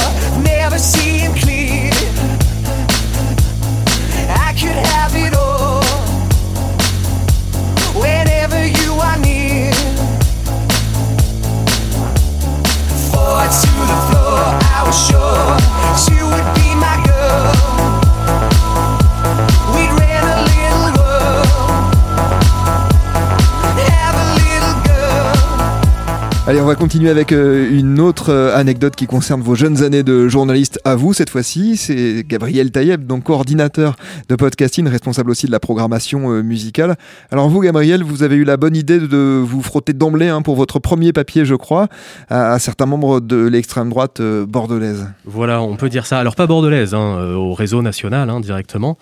Allez, 26.49 26.63
on 26.63 26.65
va 26.65 26.77
continuer 26.77 27.11
avec 27.11 27.33
euh, 27.33 27.69
une 27.71 28.01
autre 28.01 28.31
euh, 28.31 28.57
anecdote 28.57 28.97
qui 28.97 29.07
concerne 29.07 29.43
vos 29.43 29.55
jeunes 29.55 29.83
années 29.83 30.03
de 30.03 30.29
journaliste 30.29 30.81
à 30.83 30.97
vous 30.97 31.13
cette 31.13 31.29
fois-ci. 31.29 31.77
C'est 31.77 32.25
Gabriel 32.27 32.71
Taïeb, 32.71 33.07
donc 33.07 33.25
coordinateur 33.25 33.97
de 34.31 34.35
podcasting, 34.35 34.89
responsable 34.89 35.31
aussi 35.31 35.45
de 35.45 35.53
la 35.53 35.61
programmation 35.61 36.33
euh, 36.33 36.43
musicale. 36.43 36.97
Alors 37.31 37.51
vous, 37.51 37.61
Gabriel, 37.61 38.03
vous 38.03 38.23
avez 38.23 38.37
eu 38.37 38.45
la 38.45 38.57
bonne 38.57 38.77
idée 38.77 38.99
de 38.99 39.43
vous 39.45 39.61
frotter 39.61 39.93
d'emblée 39.93 40.29
hein, 40.29 40.41
pour 40.41 40.57
votre 40.57 40.79
premier 40.79 41.13
papier, 41.13 41.45
je 41.45 41.55
crois, 41.55 41.89
à, 42.31 42.59
certains 42.59 42.87
membres 42.87 43.21
de 43.21 43.47
l'extrême 43.47 43.91
droite 43.91 44.23
bordelaise. 44.23 45.07
Voilà, 45.27 45.61
on 45.61 45.77
peut 45.77 45.91
dire 45.91 46.07
ça. 46.07 46.19
Alors 46.19 46.35
pas 46.35 46.47
bordelaise, 46.47 46.95
hein, 46.95 47.35
au 47.35 47.53
réseau 47.53 47.83
national 47.83 48.31
hein, 48.31 48.41
directement. 48.41 48.97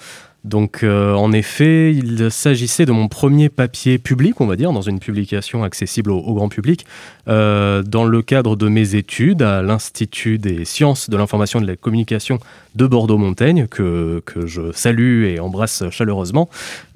Donc, 0.46 0.84
euh, 0.84 1.12
en 1.12 1.32
effet, 1.32 1.92
il 1.92 2.30
s'agissait 2.30 2.86
de 2.86 2.92
mon 2.92 3.08
premier 3.08 3.48
papier 3.48 3.98
public, 3.98 4.40
on 4.40 4.46
va 4.46 4.54
dire, 4.54 4.72
dans 4.72 4.80
une 4.80 5.00
publication 5.00 5.64
accessible 5.64 6.12
au, 6.12 6.34
grand 6.34 6.48
public, 6.48 6.86
euh, 7.26 7.82
dans 7.82 8.04
le 8.04 8.22
cadre 8.22 8.54
de 8.54 8.68
mes 8.68 8.94
études 8.94 9.42
à 9.42 9.60
l'Institut 9.60 10.38
des 10.38 10.64
sciences 10.64 11.10
de 11.10 11.16
l'information 11.16 11.58
et 11.58 11.62
de 11.62 11.66
la 11.66 11.74
communication 11.74 12.38
de 12.76 12.86
Bordeaux-Montaigne, 12.86 13.66
que, 13.66 14.22
je 14.46 14.70
salue 14.72 15.24
et 15.24 15.40
embrasse 15.40 15.82
chaleureusement, 15.90 16.48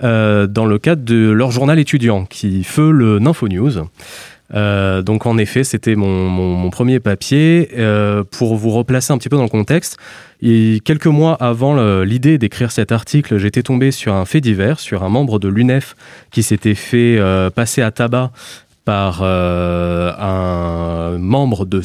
euh, 0.05 0.47
dans 0.47 0.67
le 0.67 0.79
cadre 0.79 1.03
de 1.03 1.31
leur 1.31 1.51
journal 1.51 1.81
étudiant, 1.81 2.27
qui 2.27 2.63
feu 2.63 2.93
le 2.93 3.19
Ninfo 3.19 3.49
News. 4.53 5.03
donc 5.03 5.27
en 5.27 5.39
effet, 5.39 5.65
c'était 5.65 5.97
mon, 5.97 6.71
premier 6.71 7.01
papier. 7.01 7.69
pour 8.31 8.57
vous 8.57 8.71
replacer 8.71 9.13
un 9.13 9.19
petit 9.19 9.29
peu 9.29 9.37
dans 9.37 9.43
le 9.43 9.49
contexte, 9.49 9.97
et 10.43 10.81
quelques 10.85 11.07
mois 11.07 11.35
avant 11.35 12.03
l'idée 12.03 12.39
d'écrire 12.39 12.73
cet 12.73 12.93
article, 12.93 13.37
j'étais 13.39 13.63
tombé 13.63 13.91
sur 13.91 14.15
un 14.15 14.25
fait 14.25 14.41
divers, 14.41 14.81
sur 14.81 15.03
un 15.03 15.09
membre 15.09 15.39
de 15.39 15.49
l'UNEF 15.49 15.97
qui 16.31 16.43
s'était 16.43 16.75
fait 16.75 17.19
euh, 17.19 17.51
passer 17.51 17.83
à 17.83 17.91
tabac 17.91 18.33
par 18.85 19.21
euh, 19.23 20.13
un 20.19 21.19
membre 21.19 21.67
de 21.67 21.83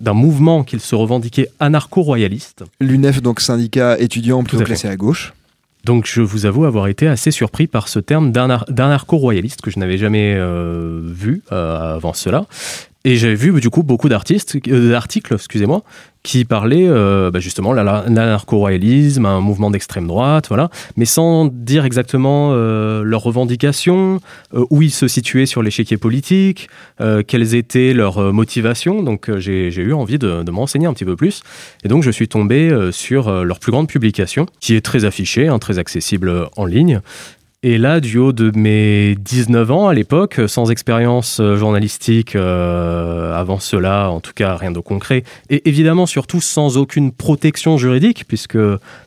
d'un 0.00 0.14
mouvement 0.14 0.64
qu'il 0.64 0.80
se 0.80 0.94
revendiquait 0.94 1.50
anarcho-royaliste. 1.60 2.64
L'UNEF, 2.80 3.20
donc 3.20 3.40
syndicat 3.40 3.98
étudiant 3.98 4.42
plutôt 4.42 4.64
classé 4.64 4.88
à 4.88 4.96
gauche. 4.96 5.34
Donc 5.84 6.06
je 6.06 6.20
vous 6.20 6.46
avoue 6.46 6.64
avoir 6.64 6.88
été 6.88 7.06
assez 7.08 7.30
surpris 7.30 7.66
par 7.66 7.88
ce 7.88 7.98
terme 7.98 8.32
d'anarcho-royaliste 8.32 9.62
que 9.62 9.70
je 9.70 9.78
n'avais 9.78 9.98
jamais 9.98 10.34
euh, 10.36 11.00
vu 11.02 11.42
avant 11.50 12.12
cela. 12.12 12.46
Et 13.04 13.16
j'ai 13.16 13.34
vu 13.34 13.58
du 13.60 13.70
coup 13.70 13.82
beaucoup 13.82 14.10
d'artistes, 14.10 14.58
euh, 14.68 14.90
d'articles, 14.90 15.32
excusez-moi, 15.32 15.82
qui 16.22 16.44
parlaient 16.44 16.86
euh, 16.86 17.30
bah, 17.30 17.40
justement 17.40 17.72
l'anarcho-royalisme, 17.72 19.24
un 19.24 19.40
mouvement 19.40 19.70
d'extrême 19.70 20.06
droite, 20.06 20.48
voilà, 20.48 20.68
mais 20.98 21.06
sans 21.06 21.46
dire 21.46 21.86
exactement 21.86 22.50
euh, 22.52 23.02
leurs 23.02 23.22
revendications, 23.22 24.20
où 24.52 24.82
ils 24.82 24.90
se 24.90 25.08
situaient 25.08 25.46
sur 25.46 25.62
l'échiquier 25.62 25.96
politique, 25.96 26.68
quelles 27.26 27.54
étaient 27.54 27.94
leurs 27.94 28.34
motivations. 28.34 29.02
Donc 29.02 29.34
j'ai 29.38 29.74
eu 29.74 29.94
envie 29.94 30.18
de, 30.18 30.42
de 30.42 30.50
m'enseigner 30.50 30.86
un 30.86 30.92
petit 30.92 31.06
peu 31.06 31.16
plus. 31.16 31.42
Et 31.84 31.88
donc 31.88 32.02
je 32.02 32.10
suis 32.10 32.28
tombé 32.28 32.90
sur 32.92 33.44
leur 33.44 33.60
plus 33.60 33.72
grande 33.72 33.88
publication, 33.88 34.46
qui 34.60 34.74
est 34.74 34.82
très 34.82 35.06
affichée, 35.06 35.48
hein, 35.48 35.58
très 35.58 35.78
accessible 35.78 36.48
en 36.56 36.66
ligne, 36.66 37.00
et 37.62 37.76
là, 37.76 38.00
du 38.00 38.16
haut 38.16 38.32
de 38.32 38.50
mes 38.58 39.14
19 39.16 39.70
ans 39.70 39.88
à 39.88 39.92
l'époque, 39.92 40.40
sans 40.46 40.70
expérience 40.70 41.40
euh, 41.40 41.56
journalistique 41.56 42.34
euh, 42.34 43.34
avant 43.34 43.58
cela, 43.58 44.08
en 44.08 44.20
tout 44.20 44.32
cas 44.34 44.56
rien 44.56 44.70
de 44.70 44.80
concret, 44.80 45.24
et 45.50 45.68
évidemment 45.68 46.06
surtout 46.06 46.40
sans 46.40 46.78
aucune 46.78 47.12
protection 47.12 47.76
juridique, 47.76 48.24
puisque 48.26 48.56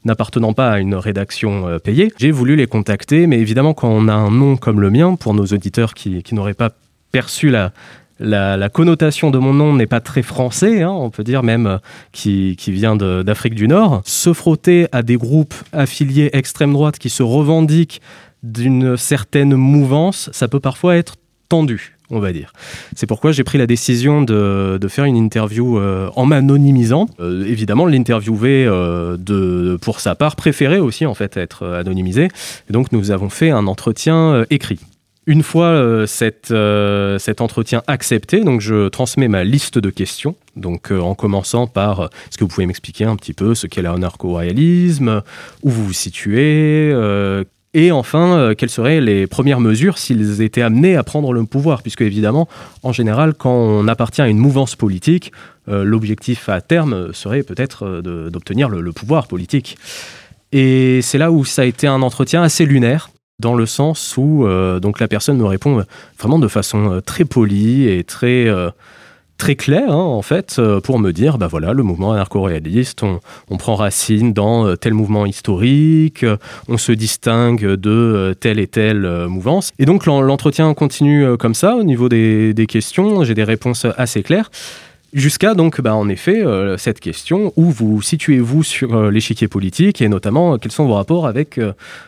n'appartenant 0.05 0.53
pas 0.53 0.69
à 0.69 0.79
une 0.79 0.93
rédaction 0.93 1.67
euh, 1.67 1.79
payée, 1.79 2.13
j'ai 2.19 2.29
voulu 2.29 2.55
les 2.55 2.67
contacter, 2.67 3.25
mais 3.25 3.39
évidemment 3.39 3.74
quand 3.74 3.89
on 3.89 4.07
a 4.07 4.13
un 4.13 4.29
nom 4.29 4.55
comme 4.55 4.81
le 4.81 4.91
mien, 4.91 5.15
pour 5.15 5.33
nos 5.33 5.45
auditeurs 5.45 5.95
qui, 5.95 6.24
n'auraient 6.31 6.53
pas 6.53 6.69
perçu 7.12 7.50
la, 7.50 8.69
connotation 8.69 9.31
de 9.31 9.39
mon 9.39 9.55
nom 9.55 9.74
n'est 9.74 9.88
pas 9.88 10.00
très 10.00 10.22
français, 10.22 10.83
hein, 10.83 10.91
on 10.91 11.10
peut 11.10 11.24
dire 11.24 11.41
même 11.41 11.79
qui, 12.12 12.55
qui 12.60 12.72
vient 12.72 12.95
d'Afrique 12.95 13.55
du 13.55 13.67
Nord. 13.67 14.03
Se 14.05 14.31
frotter 14.31 14.88
à 14.91 15.01
des 15.01 15.17
groupes 15.17 15.55
affiliés 15.72 16.29
extrême 16.33 16.74
droite 16.74 17.00
qui 17.00 17.10
se 17.10 17.24
revendiquent 17.24 18.00
d'une 18.43 18.97
certaine 18.97 19.55
mouvance, 19.55 20.29
ça 20.33 20.47
peut 20.47 20.59
parfois 20.59 20.97
être 20.97 21.15
tendu, 21.47 21.97
on 22.09 22.19
va 22.19 22.33
dire. 22.33 22.51
C'est 22.95 23.07
pourquoi 23.07 23.31
j'ai 23.31 23.43
pris 23.43 23.57
la 23.57 23.67
décision 23.67 24.21
de, 24.21 24.79
faire 24.89 25.05
une 25.05 25.15
interview 25.15 25.77
euh, 25.77 26.09
en 26.15 26.25
m'anonymisant. 26.25 27.07
Euh, 27.19 27.45
évidemment, 27.45 27.85
l'interviewé, 27.85 28.65
euh, 28.67 29.77
pour 29.77 30.00
sa 30.01 30.15
part, 30.15 30.35
préférait 30.35 30.79
aussi 30.79 31.05
en 31.05 31.13
fait 31.13 31.38
être 31.38 31.65
anonymisé. 31.65 32.27
Donc, 32.69 32.91
nous 32.91 33.12
avons 33.12 33.29
fait 33.29 33.50
un 33.50 33.67
entretien 33.67 34.45
écrit. 34.50 34.79
Une 35.25 35.41
fois 35.41 36.05
cet 36.05 36.51
entretien 36.51 37.81
accepté, 37.88 38.41
donc 38.41 38.59
je 38.59 38.89
transmets 38.89 39.29
ma 39.29 39.45
liste 39.45 39.79
de 39.79 39.89
questions. 39.89 40.35
Donc 40.57 40.91
en 40.91 41.15
commençant 41.15 41.65
par, 41.65 42.09
est-ce 42.27 42.38
que 42.38 42.43
vous 42.43 42.50
pouvez 42.50 42.65
m'expliquer 42.67 43.05
un 43.05 43.15
petit 43.15 43.31
peu 43.31 43.55
ce 43.55 43.65
qu'est 43.65 43.81
l'anarcho-royalisme, 43.81 45.21
où 45.63 45.69
vous 45.69 45.85
vous 45.85 45.93
situez, 45.93 46.93
et 47.73 47.91
enfin, 47.91 48.37
euh, 48.37 48.53
quelles 48.55 48.69
seraient 48.69 49.01
les 49.01 49.25
premières 49.25 49.59
mesures 49.59 49.97
s'ils 49.97 50.41
étaient 50.41 50.61
amenés 50.61 50.95
à 50.95 51.03
prendre 51.03 51.33
le 51.33 51.43
pouvoir? 51.45 51.81
Puisque 51.81 52.01
évidemment, 52.01 52.47
en 52.83 52.91
général, 52.91 53.33
quand 53.33 53.53
on 53.53 53.87
appartient 53.87 54.21
à 54.21 54.27
une 54.27 54.37
mouvance 54.37 54.75
politique, 54.75 55.31
euh, 55.69 55.83
l'objectif 55.83 56.49
à 56.49 56.61
terme 56.61 57.13
serait 57.13 57.41
peut-être 57.41 57.85
euh, 57.85 58.29
d'obtenir 58.29 58.69
le, 58.69 58.91
pouvoir 58.91 59.27
politique. 59.27 59.77
Et 60.51 61.01
c'est 61.01 61.17
là 61.17 61.31
où 61.31 61.45
ça 61.45 61.63
a 61.63 61.65
été 61.65 61.87
un 61.87 62.03
entretien 62.03 62.43
assez 62.43 62.65
lunaire, 62.65 63.09
dans 63.39 63.55
le 63.55 63.65
sens 63.65 64.15
où 64.17 64.47
donc 64.79 64.99
la 64.99 65.07
personne 65.07 65.37
me 65.37 65.45
répond 65.45 65.83
vraiment 66.19 66.37
de 66.37 66.47
façon 66.47 67.01
très 67.03 67.25
polie 67.25 67.89
et 67.89 68.03
très 68.03 68.47
très 69.37 69.55
clair, 69.55 69.91
hein, 69.91 69.95
en 69.95 70.21
fait, 70.21 70.55
euh, 70.59 70.79
pour 70.79 70.99
me 70.99 71.11
dire, 71.11 71.37
bah 71.37 71.47
voilà, 71.47 71.73
le 71.73 71.83
mouvement 71.83 72.13
anarcho-réaliste, 72.13 73.03
on, 73.03 73.57
prend 73.57 73.75
racine 73.75 74.33
dans 74.33 74.65
euh, 74.65 74.75
tel 74.75 74.93
mouvement 74.93 75.25
historique, 75.25 76.23
euh, 76.23 76.37
on 76.67 76.77
se 76.77 76.91
distingue 76.91 77.65
de 77.65 78.35
telle 78.39 78.59
et 78.59 78.67
telle 78.67 79.27
mouvance. 79.27 79.71
Et 79.79 79.85
donc 79.85 80.05
l'entretien 80.05 80.73
continue 80.73 81.37
comme 81.37 81.53
ça 81.53 81.75
au 81.75 81.83
niveau 81.83 82.09
des 82.09 82.65
questions, 82.67 83.23
j'ai 83.23 83.33
des 83.33 83.43
réponses 83.43 83.85
assez 83.97 84.23
claires. 84.23 84.49
Jusqu'à 85.13 85.53
donc, 85.53 85.79
bah, 85.79 85.93
en 85.93 86.10
effet, 86.10 86.43
euh, 86.43 86.75
cette 86.77 87.00
question 87.00 87.53
où 87.55 87.70
vous 87.70 88.01
situez-vous 88.01 88.63
sur 88.63 88.96
euh, 88.96 89.12
l'échiquier 89.12 89.48
politique 89.48 90.01
et 90.01 90.10
notamment 90.10 90.55
euh, 90.55 90.58
quels 90.58 90.72
sont 90.72 90.88
vos 90.88 90.96
rapports 90.96 91.27
avec 91.27 91.60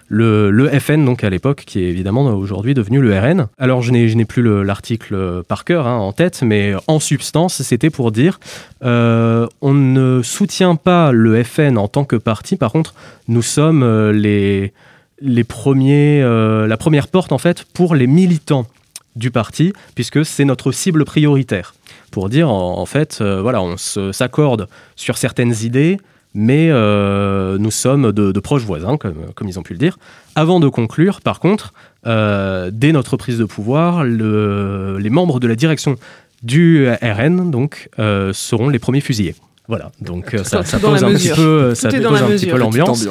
le, 0.07 0.69
FN, 0.79 1.05
donc 1.05 1.23
à 1.23 1.29
l'époque, 1.29 1.65
qui 1.67 1.83
est 1.83 1.87
évidemment 1.87 2.25
aujourd'hui 2.33 2.73
devenu 2.73 3.01
le 3.01 3.15
RN. 3.15 3.47
Alors, 3.59 3.83
je 3.83 3.91
n'ai 3.91 4.25
plus 4.25 4.41
l'article 4.63 5.43
par 5.47 5.65
cœur 5.65 5.85
hein, 5.85 5.97
en 5.97 6.13
tête, 6.13 6.41
mais 6.41 6.73
en 6.87 6.99
substance, 6.99 7.61
c'était 7.61 7.91
pour 7.91 8.11
dire 8.11 8.39
on 8.81 9.73
ne 9.73 10.21
soutient 10.23 10.75
pas 10.75 11.11
le 11.11 11.43
FN 11.43 11.77
en 11.77 11.87
tant 11.87 12.05
que 12.05 12.15
parti. 12.15 12.55
Par 12.55 12.71
contre, 12.71 12.95
nous 13.27 13.41
sommes 13.41 14.11
les, 14.11 14.73
les 15.21 15.43
premiers, 15.43 16.21
la 16.21 16.77
première 16.77 17.07
porte 17.07 17.31
en 17.31 17.37
fait 17.37 17.65
pour 17.73 17.93
les 17.95 18.07
militants 18.07 18.65
du 19.15 19.31
parti, 19.31 19.73
puisque 19.95 20.25
c'est 20.25 20.45
notre 20.45 20.71
cible 20.71 21.05
prioritaire 21.05 21.73
pour 22.11 22.29
dire 22.29 22.49
en, 22.49 22.85
fait, 22.85 23.19
euh, 23.21 23.41
voilà, 23.41 23.61
on 23.61 23.75
s'accorde 23.77 24.67
sur 24.95 25.17
certaines 25.17 25.53
idées, 25.63 25.97
mais 26.33 26.67
euh, 26.69 27.57
nous 27.57 27.71
sommes 27.71 28.11
de, 28.11 28.39
proches 28.39 28.63
voisins, 28.63 28.97
comme, 28.97 29.15
comme, 29.35 29.47
ils 29.47 29.59
ont 29.59 29.63
pu 29.63 29.73
le 29.73 29.79
dire. 29.79 29.97
Avant 30.35 30.59
de 30.59 30.67
conclure, 30.67 31.21
par 31.21 31.39
contre, 31.39 31.73
euh, 32.05 32.69
dès 32.71 32.91
notre 32.91 33.17
prise 33.17 33.37
de 33.37 33.45
pouvoir, 33.45 34.03
les 34.03 35.09
membres 35.09 35.39
de 35.39 35.47
la 35.47 35.55
direction 35.55 35.95
du 36.43 36.87
RN 37.01 37.51
donc, 37.51 37.89
seront 38.33 38.69
les 38.69 38.79
premiers 38.79 39.01
fusillés. 39.01 39.35
Voilà, 39.67 39.91
donc 39.99 40.35
ça, 40.43 40.61
pose 40.77 41.03
un 41.03 41.11
petit 41.11 41.29
peu, 41.29 41.73
ça 41.73 41.89
pose 41.89 42.21
un 42.21 42.27
petit 42.27 42.45
peu 42.45 42.57
l'ambiance. 42.57 43.07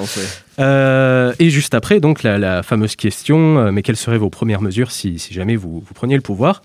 et 0.59 1.51
juste 1.51 1.75
après, 1.75 2.01
donc 2.01 2.23
la, 2.23 2.63
fameuse 2.63 2.95
question, 2.95 3.73
mais 3.73 3.83
quelles 3.83 3.97
seraient 3.97 4.19
vos 4.19 4.31
premières 4.31 4.63
mesures 4.63 4.93
si, 4.93 5.19
si 5.19 5.35
jamais 5.35 5.57
vous, 5.57 5.83
vous, 5.85 5.95
preniez 5.95 6.15
le 6.15 6.23
pouvoir? 6.23 6.63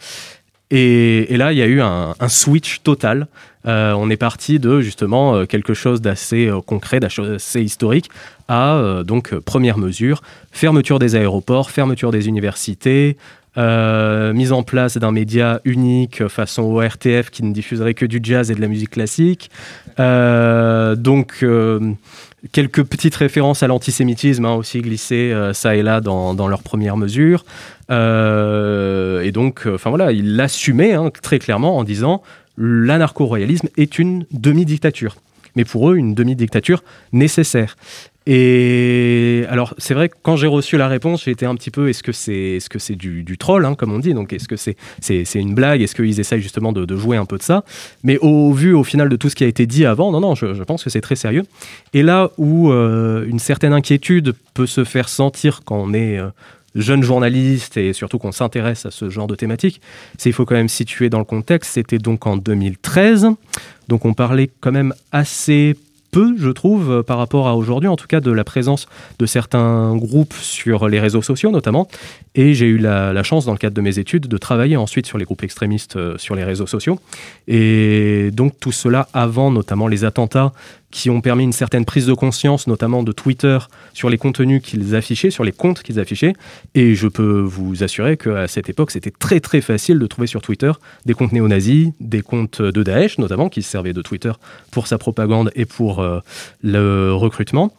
Et, 0.72 1.36
là, 1.36 1.52
il 1.52 1.58
y 1.58 1.64
a 1.64 1.68
eu 1.68 1.82
un, 1.82 2.14
switch 2.28 2.82
total. 2.84 3.28
Euh, 3.66 3.94
on 3.94 4.10
est 4.10 4.18
parti 4.18 4.60
de 4.60 4.80
justement 4.82 5.36
euh, 5.36 5.46
quelque 5.46 5.74
chose 5.74 6.00
d'assez 6.00 6.48
euh, 6.48 6.62
concret, 6.62 7.00
d'assez 7.00 7.62
historique, 7.62 8.10
à 8.48 9.04
donc 9.06 9.36
première 9.36 9.78
mesure 9.78 10.24
fermeture 10.52 10.98
des 10.98 11.16
aéroports, 11.16 11.70
fermeture 11.70 12.12
des 12.12 12.28
universités, 12.28 13.18
mise 13.56 14.52
en 14.52 14.64
place 14.64 14.98
d'un 14.98 15.12
média 15.12 15.60
unique 15.66 16.28
façon 16.28 16.64
ORTF 16.64 17.30
qui 17.30 17.44
ne 17.44 17.54
diffuserait 17.54 17.94
que 17.94 18.08
du 18.08 18.20
jazz 18.24 18.50
et 18.50 18.56
de 18.56 18.62
la 18.62 18.68
musique 18.68 18.92
classique. 18.92 19.52
donc 20.00 21.46
quelques 22.52 22.84
petites 22.84 23.16
références 23.16 23.62
à 23.62 23.68
l'antisémitisme 23.68 24.46
hein, 24.46 24.56
aussi 24.56 24.82
glissées 24.82 25.36
ça 25.54 25.76
et 25.76 25.84
là 25.84 26.02
dans, 26.02 26.34
dans 26.34 26.48
leurs 26.48 26.64
premières 26.64 26.98
mesures. 26.98 27.44
Euh, 27.90 29.22
et 29.22 29.32
donc, 29.32 29.66
euh, 29.66 29.76
enfin 29.76 29.90
voilà, 29.90 30.12
il 30.12 30.36
l'assumait 30.36 30.94
hein, 30.94 31.12
très 31.22 31.40
clairement 31.40 31.78
en 31.78 31.84
disant 31.84 32.22
l'anarcho-royalisme 32.58 33.70
est 33.78 34.00
une 34.00 34.26
demi-dictature. 34.32 35.16
Mais 35.56 35.66
pour 35.66 35.90
eux, 35.90 35.96
une 35.96 36.14
demi-dictature 36.14 36.84
nécessaire. 37.12 37.76
Et 38.32 39.46
alors, 39.50 39.74
c'est 39.80 39.96
vrai 39.96 40.10
que 40.10 40.16
quand 40.22 40.36
j'ai 40.36 40.46
reçu 40.46 40.78
la 40.78 40.88
réponse, 40.88 41.24
j'ai 41.24 41.32
été 41.32 41.48
un 41.48 41.56
petit 41.56 41.72
peu 41.72 41.90
est-ce 41.90 42.04
que 42.04 42.12
c'est 42.12 42.58
est 42.58 42.72
-ce 42.72 42.78
c'est 42.78 42.96
du, 42.96 43.38
troll, 43.40 43.66
hein, 43.66 43.74
comme 43.74 43.92
on 43.92 43.98
dit? 43.98 44.14
Donc, 44.14 44.34
est-ce 44.34 44.48
que 44.48 44.56
c'est 44.56 44.76
c'est 45.02 45.40
une 45.40 45.56
blague? 45.56 45.82
Est-ce 45.82 45.96
qu'ils 45.96 46.20
essayent 46.20 46.42
justement 46.42 46.72
de, 46.72 46.96
jouer 46.96 47.18
un 47.18 47.26
peu 47.26 47.38
de 47.38 47.44
ça? 47.44 47.64
Mais 48.04 48.20
au 48.20 48.54
vu, 48.54 48.76
au 48.76 48.84
final, 48.84 49.10
de 49.10 49.16
tout 49.16 49.30
ce 49.30 49.36
qui 49.36 49.46
a 49.46 49.48
été 49.48 49.66
dit 49.66 49.84
avant, 49.84 50.12
non, 50.12 50.20
non, 50.20 50.36
je, 50.36 50.64
pense 50.64 50.84
que 50.84 50.92
c'est 50.92 51.02
très 51.02 51.16
sérieux. 51.16 51.44
Et 51.94 52.04
là 52.04 52.30
où 52.38 52.72
euh, 52.72 53.26
une 53.26 53.40
certaine 53.40 53.74
inquiétude 53.74 54.36
peut 54.54 54.68
se 54.68 54.84
faire 54.84 55.10
sentir 55.10 55.62
quand 55.66 55.78
on 55.78 55.94
est 55.94 56.20
jeune 56.76 57.04
journaliste 57.04 57.78
et 57.78 57.94
surtout 57.94 58.20
qu'on 58.20 58.32
s'intéresse 58.32 58.86
à 58.86 58.92
ce 58.92 59.10
genre 59.10 59.28
de 59.28 59.36
thématique, 59.36 59.82
c'est 60.18 60.30
il 60.30 60.34
faut 60.34 60.46
quand 60.46 60.56
même 60.56 60.70
situer 60.70 61.10
dans 61.10 61.20
le 61.20 61.26
contexte. 61.26 61.74
C'était 61.74 61.98
donc 61.98 62.28
en 62.28 62.38
2013, 62.38 63.28
donc 63.88 64.06
on 64.06 64.14
parlait 64.14 64.50
quand 64.62 64.72
même 64.72 64.94
assez 65.12 65.76
peu, 66.12 66.36
je 66.38 66.50
trouve, 66.50 66.92
euh, 66.92 67.04
par 67.04 67.18
rapport 67.18 67.48
à 67.48 67.56
aujourd'hui, 67.56 67.88
en 67.88 67.96
tout 67.96 68.08
cas 68.08 68.20
de 68.20 68.32
la 68.32 68.44
présence 68.44 68.88
de 69.20 69.26
certains 69.26 69.96
groupes 69.96 70.34
sur 70.34 70.88
les 70.88 71.00
réseaux 71.00 71.22
sociaux 71.22 71.52
notamment. 71.52 71.88
Et 72.36 72.54
j'ai 72.54 72.68
eu 72.68 72.78
la, 72.78 73.24
chance, 73.24 73.46
dans 73.46 73.52
le 73.52 73.58
cadre 73.58 73.76
de 73.76 73.82
mes 73.82 74.00
études, 74.00 74.28
de 74.28 74.38
travailler 74.38 74.78
ensuite 74.78 75.06
sur 75.06 75.18
les 75.18 75.26
groupes 75.26 75.44
extrémistes 75.44 75.96
euh, 75.96 76.18
sur 76.18 76.36
les 76.36 76.44
réseaux 76.44 76.68
sociaux. 76.68 77.00
Et 77.48 78.32
donc 78.34 78.60
tout 78.60 78.72
cela 78.72 79.08
avant 79.14 79.52
notamment 79.52 79.88
les 79.88 80.04
attentats 80.04 80.52
qui 80.92 81.10
ont 81.10 81.22
permis 81.22 81.44
une 81.44 81.54
certaine 81.54 81.86
prise 81.86 82.08
de 82.08 82.14
conscience, 82.14 82.68
notamment 82.68 83.04
de 83.04 83.12
Twitter, 83.12 83.60
sur 83.94 84.10
les 84.10 84.18
contenus 84.18 84.62
qu'ils 84.62 84.96
affichaient, 84.96 85.30
sur 85.30 85.44
les 85.44 85.52
comptes 85.52 85.84
qu'ils 85.84 86.00
affichaient. 86.00 86.34
Et 86.74 86.96
je 86.96 87.08
peux 87.08 87.40
vous 87.42 87.84
assurer 87.84 88.18
qu'à 88.18 88.48
cette 88.48 88.70
époque, 88.70 88.92
c'était 88.92 89.12
très 89.12 89.40
très 89.40 89.62
facile 89.62 90.00
de 90.00 90.08
trouver 90.08 90.28
sur 90.28 90.42
Twitter 90.42 90.72
des 91.06 91.14
comptes 91.14 91.32
néo-nazis, 91.32 91.90
des 92.00 92.22
comptes 92.22 92.62
de 92.62 92.84
Daesh 92.84 93.18
notamment, 93.20 93.50
qui 93.50 93.62
servaient 93.62 93.94
de 93.94 94.02
Twitter 94.02 94.32
pour 94.72 94.88
sa 94.88 94.98
propagande 94.98 95.52
et 95.56 95.66
pour 95.66 96.00
euh, 96.00 96.20
le 96.64 97.14
recrutement. 97.14 97.72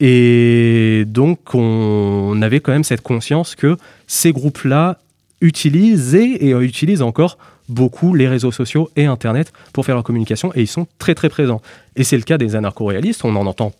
Et 0.00 1.04
donc, 1.06 1.54
on 1.54 2.40
avait 2.42 2.60
quand 2.60 2.72
même 2.72 2.84
cette 2.84 3.00
conscience 3.00 3.54
que 3.54 3.76
ces 4.06 4.32
groupes-là 4.32 4.98
utilisaient 5.40 6.36
et 6.40 6.50
utilisent 6.52 7.02
encore 7.02 7.38
beaucoup 7.68 8.14
les 8.14 8.28
réseaux 8.28 8.52
sociaux 8.52 8.90
et 8.96 9.06
Internet 9.06 9.52
pour 9.72 9.84
faire 9.84 9.94
leur 9.94 10.04
communication 10.04 10.52
et 10.54 10.62
ils 10.62 10.68
sont 10.68 10.86
très 10.98 11.14
très 11.14 11.28
présents. 11.28 11.60
Et 11.96 12.04
c'est 12.04 12.16
le 12.16 12.22
cas 12.22 12.38
des 12.38 12.56
anarcho-réalistes, 12.56 13.24
on 13.24 13.34
en 13.36 13.46
entend 13.46 13.72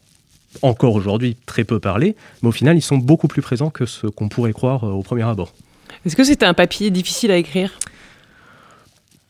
encore 0.62 0.94
aujourd'hui 0.94 1.36
très 1.46 1.64
peu 1.64 1.78
parler, 1.78 2.16
mais 2.42 2.48
au 2.48 2.52
final 2.52 2.76
ils 2.76 2.82
sont 2.82 2.98
beaucoup 2.98 3.28
plus 3.28 3.42
présents 3.42 3.70
que 3.70 3.86
ce 3.86 4.06
qu'on 4.06 4.28
pourrait 4.28 4.52
croire 4.52 4.84
euh, 4.84 4.92
au 4.92 5.02
premier 5.02 5.22
abord. 5.22 5.52
Est-ce 6.04 6.16
que 6.16 6.24
c'était 6.24 6.46
un 6.46 6.54
papier 6.54 6.90
difficile 6.90 7.30
à 7.30 7.36
écrire? 7.36 7.72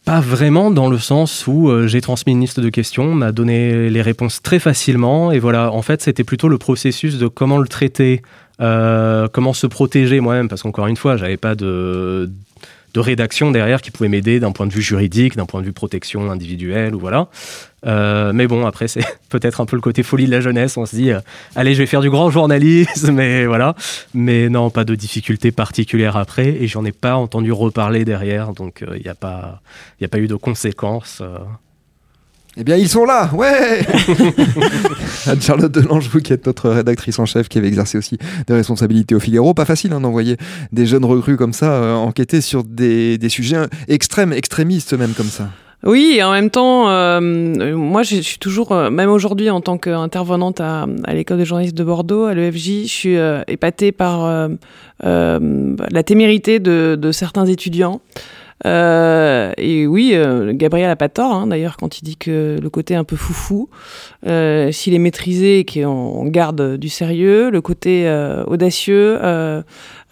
Pas 0.05 0.21
vraiment 0.21 0.71
dans 0.71 0.89
le 0.89 0.99
sens 0.99 1.49
où 1.49 1.69
euh, 1.69 1.89
j'ai 1.89 2.01
transmis 2.01 2.33
une 2.33 2.41
liste 2.41 2.61
de 2.61 2.69
questions, 2.69 3.13
m'a 3.13 3.33
donné 3.33 3.91
les 3.91 4.03
réponses 4.03 4.41
très 4.41 4.61
facilement 4.61 5.33
et 5.33 5.41
voilà, 5.41 5.73
en 5.73 5.83
fait 5.83 6.01
c'était 6.01 6.25
plutôt 6.25 6.49
le 6.49 6.59
processus 6.59 7.19
de 7.19 7.27
comment 7.27 7.59
le 7.59 7.67
traiter, 7.67 8.23
euh, 8.61 9.27
comment 9.33 9.53
se 9.53 9.67
protéger 9.67 10.21
moi-même 10.21 10.49
parce 10.49 10.63
qu'encore 10.63 10.87
une 10.87 10.97
fois 10.97 11.17
j'avais 11.17 11.37
pas 11.37 11.57
de, 11.57 12.31
de 12.97 13.01
rédaction 13.01 13.51
derrière 13.51 13.83
qui 13.83 13.91
pouvait 13.91 14.09
m'aider 14.09 14.41
d'un 14.41 14.53
point 14.53 14.67
de 14.67 14.73
vue 14.73 14.81
juridique, 14.81 15.37
d'un 15.37 15.45
point 15.45 15.61
de 15.61 15.67
vue 15.67 15.75
protection 15.75 16.31
individuelle 16.31 16.95
ou 16.95 16.99
voilà. 16.99 17.29
Euh, 17.87 18.33
mais 18.33 18.47
bon, 18.47 18.65
après, 18.65 18.89
c'est 18.89 19.05
peut-être 19.29 19.61
un 19.61 19.67
peu 19.67 19.77
le 19.77 19.83
côté 19.83 20.03
folie 20.03 20.25
de 20.25 20.31
la 20.31 20.41
jeunesse. 20.41 20.79
On 20.79 20.87
se 20.87 20.97
dit, 20.97 21.13
euh, 21.13 21.21
allez, 21.57 21.75
je 21.75 21.81
vais 21.81 21.87
faire 21.87 22.01
du 22.01 22.09
grand 22.09 22.31
journalisme, 22.31 23.11
mais 23.13 23.45
voilà. 23.45 23.75
Mais 24.15 24.49
non, 24.49 24.71
pas 24.71 24.85
de 24.85 24.95
difficulté 24.95 25.53
particulière 25.53 26.17
après. 26.17 26.49
Et 26.49 26.69
j'en 26.69 26.87
ai 26.87 26.93
pas 26.93 27.17
entendu 27.17 27.53
reparler 27.53 28.07
derrière. 28.07 28.55
Donc, 28.55 28.83
il 28.95 29.03
n'y 29.03 29.09
a, 29.09 29.13
a 29.13 30.09
pas 30.09 30.19
eu 30.19 30.27
de 30.27 30.35
conséquences. 30.35 31.23
Eh 32.59 32.65
bien, 32.65 32.77
ils 32.77 32.89
sont 32.89 33.05
là, 33.05 33.31
ouais 33.35 33.81
Anne-Charlotte 35.27 35.71
Delange, 35.71 36.09
vous 36.09 36.21
qui 36.21 36.33
êtes 36.33 36.47
notre 36.47 36.71
rédactrice 36.71 37.19
en 37.19 37.27
chef, 37.27 37.49
qui 37.49 37.59
avait 37.59 37.69
exercé 37.69 37.99
aussi 37.99 38.17
des 38.47 38.55
responsabilités 38.55 39.15
au 39.15 39.21
Figaro. 39.21 39.53
Pas 39.53 39.67
facile 39.67 39.93
hein, 39.93 40.01
d'envoyer 40.01 40.39
des 40.73 40.87
jeunes 40.87 41.05
recrues 41.05 41.37
comme 41.37 41.53
ça 41.53 41.73
euh, 41.73 41.95
enquêter 41.95 42.41
sur 42.41 42.65
des, 42.65 43.19
des 43.19 43.29
sujets 43.29 43.67
extrêmes, 43.89 44.33
extrémistes 44.33 44.95
même 44.95 45.13
comme 45.13 45.27
ça. 45.27 45.51
Oui, 45.85 46.15
et 46.17 46.23
en 46.23 46.33
même 46.33 46.51
temps, 46.51 46.89
euh, 46.89 47.21
moi 47.77 48.03
je 48.03 48.17
suis 48.17 48.39
toujours, 48.39 48.73
euh, 48.73 48.91
même 48.91 49.11
aujourd'hui 49.11 49.51
en 49.51 49.61
tant 49.61 49.77
qu'intervenante 49.77 50.61
à, 50.61 50.87
à 51.05 51.15
l'école 51.15 51.39
de 51.39 51.45
journalistes 51.45 51.77
de 51.77 51.85
Bordeaux, 51.85 52.25
à 52.25 52.35
l'EFJ, 52.35 52.85
je 52.85 52.87
suis 52.87 53.17
euh, 53.17 53.43
épatée 53.47 53.93
par 53.93 54.25
euh, 54.25 54.49
euh, 55.05 55.77
la 55.91 56.03
témérité 56.03 56.59
de, 56.59 56.97
de 56.99 57.13
certains 57.13 57.45
étudiants. 57.45 58.01
Euh, 58.65 59.53
et 59.59 59.87
oui, 59.87 60.13
euh, 60.15 60.53
Gabriel 60.55 60.89
a 60.89 60.97
pas 60.97 61.09
tort, 61.09 61.33
hein, 61.33 61.47
d'ailleurs, 61.47 61.77
quand 61.77 61.99
il 61.99 62.05
dit 62.05 62.17
que 62.17 62.57
le 62.61 62.71
côté 62.71 62.95
un 62.95 63.05
peu 63.05 63.17
foufou, 63.17 63.69
euh, 64.27 64.73
s'il 64.73 64.95
est 64.95 64.99
maîtrisé 64.99 65.59
et 65.59 65.65
qu'on 65.65 66.25
garde 66.27 66.77
du 66.77 66.89
sérieux, 66.89 67.51
le 67.51 67.61
côté 67.61 68.09
euh, 68.09 68.45
audacieux 68.45 69.19
euh, 69.23 69.63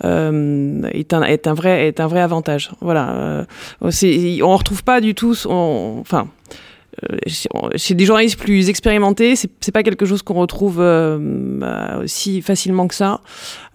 est, 0.02 1.14
un, 1.14 1.22
un 1.22 1.54
vrai, 1.54 1.86
est 1.86 2.00
un 2.00 2.06
vrai 2.06 2.20
avantage. 2.20 2.70
Voilà. 2.80 3.46
On 3.80 3.86
ne 3.86 4.56
retrouve 4.56 4.84
pas 4.84 5.00
du 5.00 5.14
tout. 5.14 5.34
Enfin. 5.46 6.28
Euh, 7.11 7.16
chez- 7.76 7.94
des 7.94 8.04
journalistes 8.04 8.38
plus 8.38 8.68
expérimentés, 8.68 9.34
c'est 9.37 9.73
pas 9.73 9.82
quelque 9.82 10.06
chose 10.06 10.23
qu'on 10.23 10.34
retrouve 10.34 10.78
euh, 10.80 11.18
bah, 11.20 11.99
aussi 12.02 12.42
facilement 12.42 12.87
que 12.88 12.94
ça. 12.94 13.20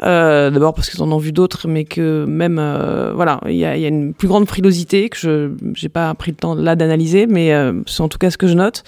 Euh, 0.03 0.49
D'abord 0.49 0.73
parce 0.73 0.89
qu'ils 0.89 1.01
en 1.03 1.11
ont 1.11 1.17
vu 1.17 1.31
d'autres, 1.31 1.67
mais 1.67 1.83
que 1.85 2.25
même 2.25 2.57
euh, 2.59 3.11
voilà, 3.13 3.39
il 3.47 3.55
y 3.55 3.65
a, 3.65 3.75
une 3.75 4.13
plus 4.13 4.27
grande 4.27 4.47
frilosité 4.47 5.09
que 5.09 5.17
je 5.17 5.51
j'ai 5.75 5.89
pas 5.89 6.13
pris 6.13 6.31
le 6.31 6.37
temps 6.37 6.55
là 6.55 6.75
d'analyser, 6.75 7.27
mais 7.27 7.53
euh, 7.53 7.73
c'est 7.85 8.01
en 8.01 8.07
tout 8.09 8.17
cas 8.17 8.31
ce 8.31 8.37
que 8.37 8.47
je 8.47 8.53
note. 8.53 8.83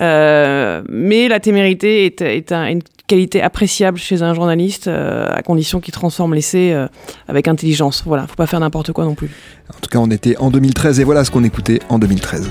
Euh, 0.00 0.82
mais 0.88 1.28
la 1.28 1.40
témérité 1.40 2.06
est, 2.06 2.20
est 2.22 2.52
un- 2.52 2.66
une 2.68 2.82
qualité 3.06 3.40
appréciable 3.40 3.98
chez 3.98 4.22
un 4.22 4.34
journaliste, 4.34 4.88
euh, 4.88 5.28
à 5.32 5.42
condition 5.42 5.80
qu'il 5.80 5.94
transforme 5.94 6.34
l'essai 6.34 6.72
euh, 6.72 6.88
avec 7.28 7.46
intelligence. 7.48 8.02
Voilà, 8.04 8.26
faut 8.26 8.34
pas 8.34 8.46
faire 8.46 8.60
n'importe 8.60 8.92
quoi 8.92 9.04
non 9.04 9.14
plus. 9.14 9.30
En 9.70 9.78
tout 9.80 9.90
cas, 9.90 9.98
on 9.98 10.10
était 10.10 10.36
en 10.38 10.50
2013 10.50 11.00
et 11.00 11.04
voilà 11.04 11.24
ce 11.24 11.30
qu'on 11.30 11.44
écoutait 11.44 11.80
en 11.88 11.98
2013. 11.98 12.50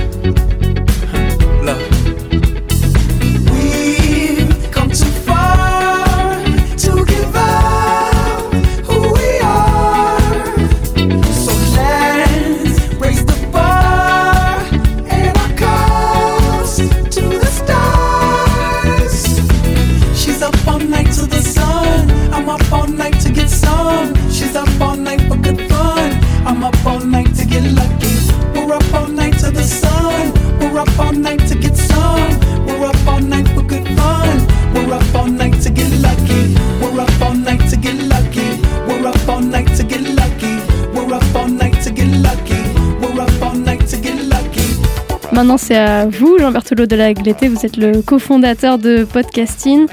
Maintenant, 45.41 45.57
c'est 45.57 45.75
à 45.75 46.05
vous, 46.05 46.37
Jean 46.37 46.51
Berthelot 46.51 46.85
de 46.85 46.95
la 46.95 47.15
Glété. 47.15 47.47
Vous 47.47 47.65
êtes 47.65 47.75
le 47.75 48.03
cofondateur 48.03 48.77
de 48.77 49.03
Podcasting. 49.05 49.87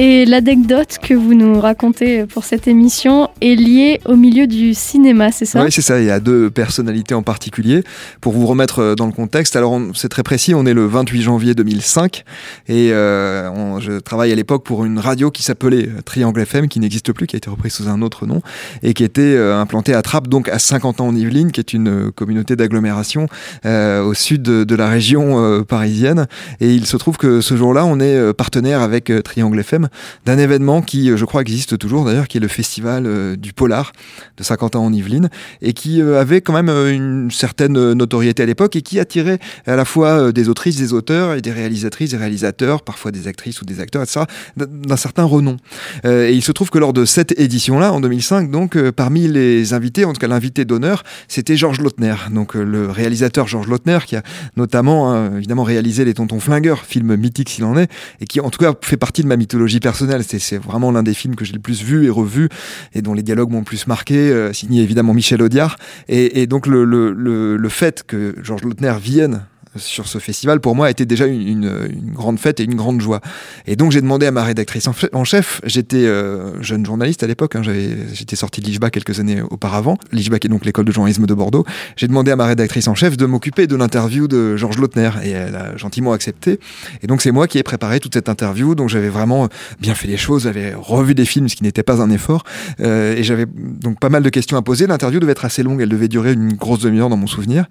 Et 0.00 0.26
l'anecdote 0.26 0.98
que 1.02 1.12
vous 1.12 1.34
nous 1.34 1.60
racontez 1.60 2.24
pour 2.24 2.44
cette 2.44 2.68
émission 2.68 3.30
est 3.40 3.56
liée 3.56 4.00
au 4.04 4.14
milieu 4.14 4.46
du 4.46 4.72
cinéma, 4.72 5.32
c'est 5.32 5.44
ça 5.44 5.64
Oui, 5.64 5.72
c'est 5.72 5.82
ça. 5.82 5.98
Il 5.98 6.06
y 6.06 6.10
a 6.12 6.20
deux 6.20 6.50
personnalités 6.50 7.16
en 7.16 7.24
particulier. 7.24 7.82
Pour 8.20 8.32
vous 8.32 8.46
remettre 8.46 8.78
euh, 8.78 8.94
dans 8.94 9.06
le 9.06 9.12
contexte, 9.12 9.56
alors 9.56 9.80
c'est 9.94 10.08
très 10.08 10.22
précis. 10.22 10.54
On 10.54 10.66
est 10.66 10.72
le 10.72 10.86
28 10.86 11.22
janvier 11.22 11.54
2005 11.56 12.22
et 12.68 12.90
euh, 12.92 13.50
on- 13.50 13.80
je 13.80 13.98
travaille 13.98 14.30
à 14.30 14.36
l'époque 14.36 14.62
pour 14.62 14.84
une 14.84 15.00
radio 15.00 15.32
qui 15.32 15.42
s'appelait 15.42 15.88
euh, 15.88 16.00
Triangle 16.04 16.42
FM, 16.42 16.68
qui 16.68 16.78
n'existe 16.78 17.12
plus, 17.12 17.26
qui 17.26 17.34
a 17.34 17.38
été 17.38 17.50
reprise 17.50 17.72
sous 17.72 17.88
un 17.88 18.00
autre 18.00 18.24
nom 18.24 18.40
et 18.84 18.94
qui 18.94 19.02
était 19.02 19.20
euh, 19.22 19.58
implantée 19.58 19.94
à 19.94 20.02
Trappes, 20.02 20.28
donc 20.28 20.48
à 20.48 20.60
50 20.60 21.00
ans 21.00 21.08
en 21.08 21.16
Yvelines, 21.16 21.50
qui 21.50 21.58
est 21.58 21.72
une 21.72 21.88
euh, 21.88 22.10
communauté 22.12 22.54
d'agglomération 22.54 23.26
au 23.64 24.14
sud 24.14 24.42
de, 24.42 24.74
la 24.76 24.88
région 24.88 25.64
parisienne. 25.64 26.26
Et 26.60 26.72
il 26.72 26.86
se 26.86 26.96
trouve 26.96 27.16
que 27.16 27.40
ce 27.40 27.56
jour-là, 27.56 27.84
on 27.84 27.98
est 27.98 28.32
partenaire 28.34 28.80
avec 28.80 29.10
Triangle 29.24 29.58
FM 29.58 29.87
d'un 30.24 30.38
événement 30.38 30.82
qui, 30.82 31.10
euh, 31.10 31.16
je 31.16 31.24
crois, 31.24 31.40
existe 31.40 31.78
toujours 31.78 32.04
d'ailleurs, 32.04 32.28
qui 32.28 32.38
est 32.38 32.40
le 32.40 32.48
festival 32.48 33.04
euh, 33.06 33.36
du 33.36 33.52
Polar 33.52 33.92
de 34.36 34.42
Saint-Quentin 34.42 34.78
en 34.78 34.92
Yvelines 34.92 35.28
et 35.62 35.72
qui 35.72 36.00
euh, 36.00 36.20
avait 36.20 36.40
quand 36.40 36.52
même 36.52 36.68
une 36.68 37.30
certaine 37.30 37.92
notoriété 37.92 38.42
à 38.42 38.46
l'époque 38.46 38.76
et 38.76 38.82
qui 38.82 38.98
attirait 38.98 39.38
à 39.66 39.76
la 39.76 39.84
fois 39.84 40.32
des 40.32 40.48
autrices, 40.48 40.76
des 40.76 40.92
auteurs 40.92 41.34
et 41.34 41.40
des 41.40 41.52
réalisatrices, 41.52 42.10
des 42.10 42.16
réalisateurs, 42.16 42.82
parfois 42.82 43.10
des 43.10 43.28
actrices 43.28 43.60
ou 43.62 43.64
des 43.64 43.80
acteurs, 43.80 44.02
etc., 44.02 44.24
d'un 44.56 44.96
certain 44.96 45.24
renom. 45.24 45.56
Et 46.04 46.32
il 46.32 46.42
se 46.42 46.52
trouve 46.52 46.70
que 46.70 46.78
lors 46.78 46.92
de 46.92 47.04
cette 47.04 47.38
édition-là, 47.38 47.92
en 47.92 48.00
2005, 48.00 48.50
donc 48.50 48.78
parmi 48.90 49.28
les 49.28 49.72
invités, 49.74 50.04
en 50.04 50.12
tout 50.12 50.20
cas 50.20 50.28
l'invité 50.28 50.64
d'honneur, 50.64 51.02
c'était 51.28 51.56
Georges 51.56 51.80
Lautner, 51.80 52.14
donc 52.32 52.54
le 52.54 52.90
réalisateur 52.90 53.46
Georges 53.46 53.68
Lautner 53.68 53.98
qui 54.06 54.16
a 54.16 54.22
notamment 54.56 55.12
hein, 55.12 55.36
évidemment 55.36 55.64
réalisé 55.64 56.04
Les 56.04 56.14
Tontons 56.14 56.40
Flingueurs, 56.40 56.84
film 56.84 57.16
mythique 57.16 57.48
s'il 57.50 57.64
en 57.64 57.76
est, 57.76 57.90
et 58.20 58.26
qui 58.26 58.40
en 58.40 58.50
tout 58.50 58.58
cas 58.58 58.74
fait 58.82 58.96
partie 58.96 59.22
de 59.22 59.28
ma 59.28 59.36
mythologie 59.36 59.77
personnelle. 59.80 60.22
C'est- 60.24 60.38
C'est 60.38 60.58
vraiment 60.58 60.90
l'un 60.92 61.02
des 61.02 61.14
films 61.14 61.34
que 61.36 61.44
j'ai 61.44 61.52
le 61.52 61.58
plus 61.58 61.82
vu 61.82 62.06
et 62.06 62.10
revu 62.10 62.48
et 62.94 63.02
dont 63.02 63.12
les 63.14 63.22
dialogues 63.22 63.50
m'ont 63.50 63.58
le 63.58 63.64
plus 63.64 63.86
marqué, 63.86 64.16
euh, 64.30 64.52
signé 64.52 64.82
évidemment 64.82 65.14
Michel 65.14 65.42
Audiard. 65.42 65.76
Et, 66.08 66.40
et 66.42 66.46
donc 66.46 66.66
le, 66.66 66.84
le, 66.84 67.12
le, 67.12 67.56
le 67.56 67.68
fait 67.68 68.04
que 68.06 68.34
Georges 68.42 68.62
Lautner 68.62 68.94
vienne 69.00 69.44
sur 69.76 70.08
ce 70.08 70.18
festival, 70.18 70.60
pour 70.60 70.74
moi, 70.74 70.86
a 70.86 70.90
été 70.90 71.06
déjà 71.06 71.26
une, 71.26 71.40
une- 71.46 71.88
une 71.90 72.12
grande 72.12 72.38
fête 72.38 72.60
et 72.60 72.64
une 72.64 72.74
grande 72.74 73.00
joie. 73.00 73.20
Et 73.66 73.76
donc, 73.76 73.92
j'ai 73.92 74.00
demandé 74.00 74.26
à 74.26 74.30
ma 74.30 74.42
rédactrice 74.44 74.88
en, 75.12 75.24
chef, 75.24 75.60
j'étais 75.64 76.04
euh, 76.06 76.60
jeune 76.62 76.84
journaliste 76.84 77.22
à 77.22 77.26
l'époque, 77.26 77.56
hein, 77.56 77.62
j'étais 77.62 78.36
sorti 78.36 78.60
de 78.60 78.66
l'IJBA 78.66 78.90
quelques 78.90 79.20
années 79.20 79.40
auparavant, 79.42 79.98
l'IJBA 80.12 80.38
qui 80.38 80.46
est 80.46 80.50
donc 80.50 80.64
l'école 80.64 80.84
de 80.84 80.92
journalisme 80.92 81.26
de 81.26 81.34
Bordeaux, 81.34 81.64
j'ai 81.96 82.08
demandé 82.08 82.30
à 82.30 82.36
ma 82.36 82.46
rédactrice 82.46 82.88
en 82.88 82.94
chef 82.94 83.16
de 83.16 83.26
m'occuper 83.26 83.66
de 83.66 83.76
l'interview 83.76 84.28
de 84.28 84.56
Georges 84.56 84.78
Lautner, 84.78 85.10
et 85.22 85.30
elle 85.30 85.56
a 85.56 85.76
gentiment 85.76 86.12
accepté. 86.12 86.58
Et 87.02 87.06
donc, 87.06 87.22
c'est 87.22 87.30
moi 87.32 87.46
qui 87.46 87.58
ai 87.58 87.62
préparé 87.62 88.00
toute 88.00 88.14
cette 88.14 88.28
interview, 88.28 88.74
donc 88.74 88.88
j'avais 88.88 89.08
vraiment 89.10 89.48
bien 89.80 89.94
fait 89.94 90.08
les 90.08 90.16
choses, 90.16 90.44
j'avais 90.44 90.74
revu 90.74 91.14
des 91.14 91.24
films, 91.24 91.48
ce 91.48 91.56
qui 91.56 91.62
n'était 91.62 91.82
pas 91.82 92.00
un 92.00 92.10
effort, 92.10 92.44
euh, 92.80 93.14
et 93.16 93.22
j'avais 93.22 93.46
donc 93.46 94.00
pas 94.00 94.08
mal 94.08 94.22
de 94.22 94.28
questions 94.30 94.56
à 94.56 94.62
poser. 94.62 94.86
L'interview 94.86 95.20
devait 95.20 95.32
être 95.32 95.44
assez 95.44 95.62
longue, 95.62 95.80
elle 95.80 95.88
devait 95.88 96.08
durer 96.08 96.32
une 96.32 96.54
grosse 96.54 96.80
demi-heure 96.80 97.08
dans 97.08 97.16
mon 97.16 97.26
souvenir. 97.26 97.66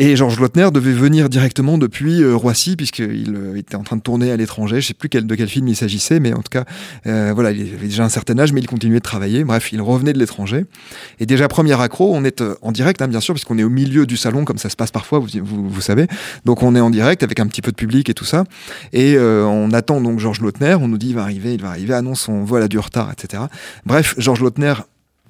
Et 0.00 0.14
Georges 0.14 0.38
Lautner 0.38 0.68
devait 0.72 0.92
venir 0.92 1.28
directement 1.28 1.76
depuis 1.76 2.22
euh, 2.22 2.36
Roissy, 2.36 2.76
puisqu'il 2.76 3.34
euh, 3.34 3.56
était 3.56 3.74
en 3.74 3.82
train 3.82 3.96
de 3.96 4.00
tourner 4.00 4.30
à 4.30 4.36
l'étranger. 4.36 4.80
Je 4.80 4.86
sais 4.86 4.94
plus 4.94 5.08
de 5.08 5.34
quel 5.34 5.48
film 5.48 5.66
il 5.66 5.74
s'agissait, 5.74 6.20
mais 6.20 6.32
en 6.32 6.36
tout 6.36 6.52
cas, 6.52 6.66
euh, 7.08 7.32
voilà, 7.34 7.50
il 7.50 7.74
avait 7.74 7.88
déjà 7.88 8.04
un 8.04 8.08
certain 8.08 8.38
âge, 8.38 8.52
mais 8.52 8.60
il 8.60 8.68
continuait 8.68 9.00
de 9.00 9.02
travailler. 9.02 9.42
Bref, 9.42 9.72
il 9.72 9.82
revenait 9.82 10.12
de 10.12 10.20
l'étranger. 10.20 10.66
Et 11.18 11.26
déjà, 11.26 11.48
premier 11.48 11.78
accro, 11.80 12.14
on 12.14 12.22
est 12.24 12.44
en 12.62 12.70
direct, 12.70 13.02
hein, 13.02 13.08
bien 13.08 13.18
sûr, 13.18 13.34
puisqu'on 13.34 13.58
est 13.58 13.64
au 13.64 13.70
milieu 13.70 14.06
du 14.06 14.16
salon, 14.16 14.44
comme 14.44 14.58
ça 14.58 14.70
se 14.70 14.76
passe 14.76 14.92
parfois, 14.92 15.18
vous, 15.18 15.80
savez. 15.80 16.06
Donc, 16.44 16.62
on 16.62 16.76
est 16.76 16.80
en 16.80 16.90
direct 16.90 17.24
avec 17.24 17.40
un 17.40 17.48
petit 17.48 17.60
peu 17.60 17.72
de 17.72 17.76
public 17.76 18.08
et 18.08 18.14
tout 18.14 18.24
ça. 18.24 18.44
Et 18.92 19.18
on 19.18 19.72
attend 19.72 20.00
donc 20.00 20.20
Georges 20.20 20.40
Lautner. 20.40 20.76
On 20.80 20.86
nous 20.86 20.98
dit, 20.98 21.08
il 21.08 21.16
va 21.16 21.22
arriver, 21.22 21.54
il 21.54 21.60
va 21.60 21.70
arriver. 21.70 21.94
Annonce, 21.94 22.28
on 22.28 22.44
voit, 22.44 22.58
elle 22.58 22.66
a 22.66 22.68
du 22.68 22.78
retard, 22.78 23.10
etc. 23.10 23.42
Bref, 23.84 24.14
Georges 24.16 24.42
Lautner 24.42 24.74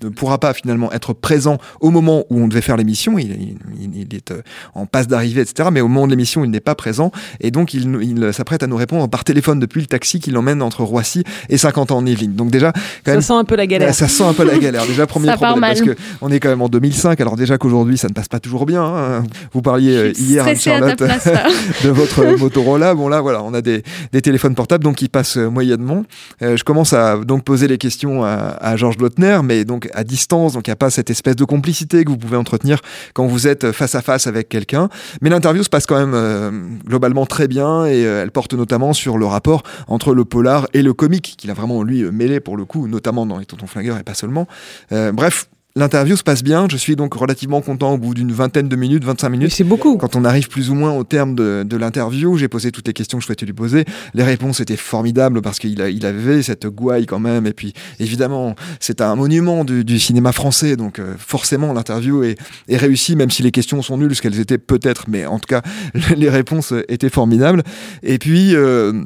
ne 0.02 0.08
pourra 0.08 0.38
pas 0.38 0.52
finalement 0.54 0.92
être 0.92 1.12
présent 1.12 1.58
au 1.80 1.90
moment 1.90 2.24
où 2.30 2.40
on 2.40 2.48
devait 2.48 2.60
faire 2.60 2.76
l'émission. 2.76 3.18
Il, 3.18 3.30
il- 3.32 3.56
il 3.94 4.14
est 4.14 4.30
euh, 4.30 4.42
en 4.74 4.86
passe 4.86 5.08
d'arrivée, 5.08 5.40
etc. 5.42 5.68
Mais 5.72 5.80
au 5.80 5.88
moment 5.88 6.06
de 6.06 6.12
l'émission, 6.12 6.44
il 6.44 6.50
n'est 6.50 6.60
pas 6.60 6.74
présent. 6.74 7.10
Et 7.40 7.50
donc, 7.50 7.74
il, 7.74 8.30
s'apprête 8.32 8.62
à 8.62 8.66
nous 8.66 8.76
répondre 8.76 9.08
par 9.08 9.24
téléphone 9.24 9.58
depuis 9.60 9.80
le 9.80 9.86
taxi 9.86 10.20
qui 10.20 10.30
l'emmène 10.30 10.62
entre 10.62 10.82
Roissy 10.82 11.24
et 11.48 11.56
50 11.56 11.90
ans 11.92 11.98
en 11.98 12.06
Yvelines. 12.06 12.34
Donc 12.34 12.50
déjà, 12.50 12.72
quand 12.72 12.80
Ça 13.06 13.12
même, 13.12 13.20
sent 13.22 13.32
un 13.32 13.44
peu 13.44 13.56
la 13.56 13.66
galère. 13.66 13.88
Ouais, 13.88 13.94
ça 13.94 14.08
sent 14.08 14.22
un 14.24 14.32
peu 14.34 14.44
la 14.44 14.58
galère. 14.58 14.86
Déjà, 14.86 15.06
premier 15.06 15.28
Ça 15.28 15.34
problème, 15.36 15.60
parce 15.60 15.80
que 15.82 15.96
on 16.20 16.30
est 16.30 16.40
quand 16.40 16.48
même 16.48 16.62
en 16.62 16.68
2005. 16.68 17.20
Alors 17.20 17.36
déjà 17.36 17.58
qu'aujourd'hui, 17.58 17.96
ça 17.98 18.08
ne 18.08 18.12
passe 18.14 18.28
pas 18.28 18.40
toujours 18.40 18.66
bien. 18.66 18.82
hein. 18.84 19.22
Vous 19.52 19.62
parliez 19.62 19.96
euh, 19.96 20.12
hier, 20.18 20.46
Anne-Charlotte, 20.46 20.96
place, 20.98 21.28
de 21.84 21.88
votre 21.90 22.24
Motorola. 22.38 22.94
Bon 22.94 23.08
là, 23.08 23.20
voilà, 23.20 23.42
on 23.42 23.54
a 23.54 23.62
des, 23.62 23.82
des 24.12 24.22
téléphones 24.22 24.54
portables, 24.54 24.84
donc 24.84 25.00
ils 25.02 25.08
passent 25.08 25.36
euh, 25.38 25.48
moyennement. 25.48 26.04
Euh, 26.42 26.56
je 26.56 26.64
commence 26.64 26.92
à 26.92 27.16
donc 27.18 27.44
poser 27.44 27.68
les 27.68 27.78
questions 27.78 28.24
à, 28.24 28.56
à 28.60 28.76
Georges 28.76 28.98
Lautner, 28.98 29.40
mais 29.42 29.64
donc 29.64 29.87
à 29.94 30.04
distance, 30.04 30.54
donc 30.54 30.66
il 30.66 30.70
n'y 30.70 30.74
a 30.74 30.76
pas 30.76 30.90
cette 30.90 31.10
espèce 31.10 31.36
de 31.36 31.44
complicité 31.44 32.04
que 32.04 32.10
vous 32.10 32.18
pouvez 32.18 32.36
entretenir 32.36 32.80
quand 33.14 33.26
vous 33.26 33.46
êtes 33.46 33.72
face 33.72 33.94
à 33.94 34.02
face 34.02 34.26
avec 34.26 34.48
quelqu'un. 34.48 34.88
Mais 35.20 35.30
l'interview 35.30 35.62
se 35.62 35.68
passe 35.68 35.86
quand 35.86 35.98
même 35.98 36.14
euh, 36.14 36.50
globalement 36.86 37.26
très 37.26 37.48
bien 37.48 37.84
et 37.86 38.04
euh, 38.04 38.22
elle 38.22 38.30
porte 38.30 38.54
notamment 38.54 38.92
sur 38.92 39.18
le 39.18 39.26
rapport 39.26 39.62
entre 39.86 40.14
le 40.14 40.24
polar 40.24 40.66
et 40.74 40.82
le 40.82 40.92
comique, 40.92 41.34
qu'il 41.38 41.50
a 41.50 41.54
vraiment 41.54 41.82
lui 41.82 42.02
euh, 42.02 42.10
mêlé 42.10 42.40
pour 42.40 42.56
le 42.56 42.64
coup, 42.64 42.88
notamment 42.88 43.26
dans 43.26 43.38
les 43.38 43.46
Tontons 43.46 43.66
Flingueurs 43.66 43.98
et 43.98 44.02
pas 44.02 44.14
seulement. 44.14 44.46
Bref. 44.90 45.48
L'interview 45.76 46.16
se 46.16 46.24
passe 46.24 46.42
bien, 46.42 46.66
je 46.68 46.76
suis 46.76 46.96
donc 46.96 47.14
relativement 47.14 47.60
content 47.60 47.92
au 47.92 47.98
bout 47.98 48.12
d'une 48.12 48.32
vingtaine 48.32 48.68
de 48.68 48.74
minutes, 48.74 49.04
25 49.04 49.28
Mais 49.28 49.36
minutes. 49.36 49.52
c'est 49.54 49.62
beaucoup. 49.64 49.96
Quand 49.96 50.16
on 50.16 50.24
arrive 50.24 50.48
plus 50.48 50.70
ou 50.70 50.74
moins 50.74 50.92
au 50.92 51.04
terme 51.04 51.36
de, 51.36 51.62
de 51.64 51.76
l'interview, 51.76 52.36
j'ai 52.36 52.48
posé 52.48 52.72
toutes 52.72 52.88
les 52.88 52.92
questions 52.94 53.18
que 53.18 53.22
je 53.22 53.26
souhaitais 53.26 53.46
lui 53.46 53.52
poser. 53.52 53.84
Les 54.14 54.24
réponses 54.24 54.58
étaient 54.58 54.76
formidables 54.76 55.40
parce 55.40 55.60
qu'il 55.60 55.78
il 55.78 56.06
avait 56.06 56.42
cette 56.42 56.66
gouaille 56.66 57.06
quand 57.06 57.20
même. 57.20 57.46
Et 57.46 57.52
puis, 57.52 57.74
évidemment, 58.00 58.56
c'est 58.80 59.00
un 59.00 59.14
monument 59.14 59.64
du, 59.64 59.84
du 59.84 60.00
cinéma 60.00 60.32
français. 60.32 60.74
Donc, 60.74 60.98
euh, 60.98 61.14
forcément, 61.16 61.72
l'interview 61.72 62.24
est, 62.24 62.36
est 62.68 62.76
réussie, 62.76 63.14
même 63.14 63.30
si 63.30 63.44
les 63.44 63.52
questions 63.52 63.80
sont 63.80 63.98
nulles, 63.98 64.16
ce 64.16 64.22
qu'elles 64.22 64.40
étaient 64.40 64.58
peut-être. 64.58 65.04
Mais 65.08 65.26
en 65.26 65.38
tout 65.38 65.46
cas, 65.48 65.62
les 66.16 66.30
réponses 66.30 66.72
étaient 66.88 67.10
formidables. 67.10 67.62
Et 68.02 68.18
puis... 68.18 68.56
euh, 68.56 69.04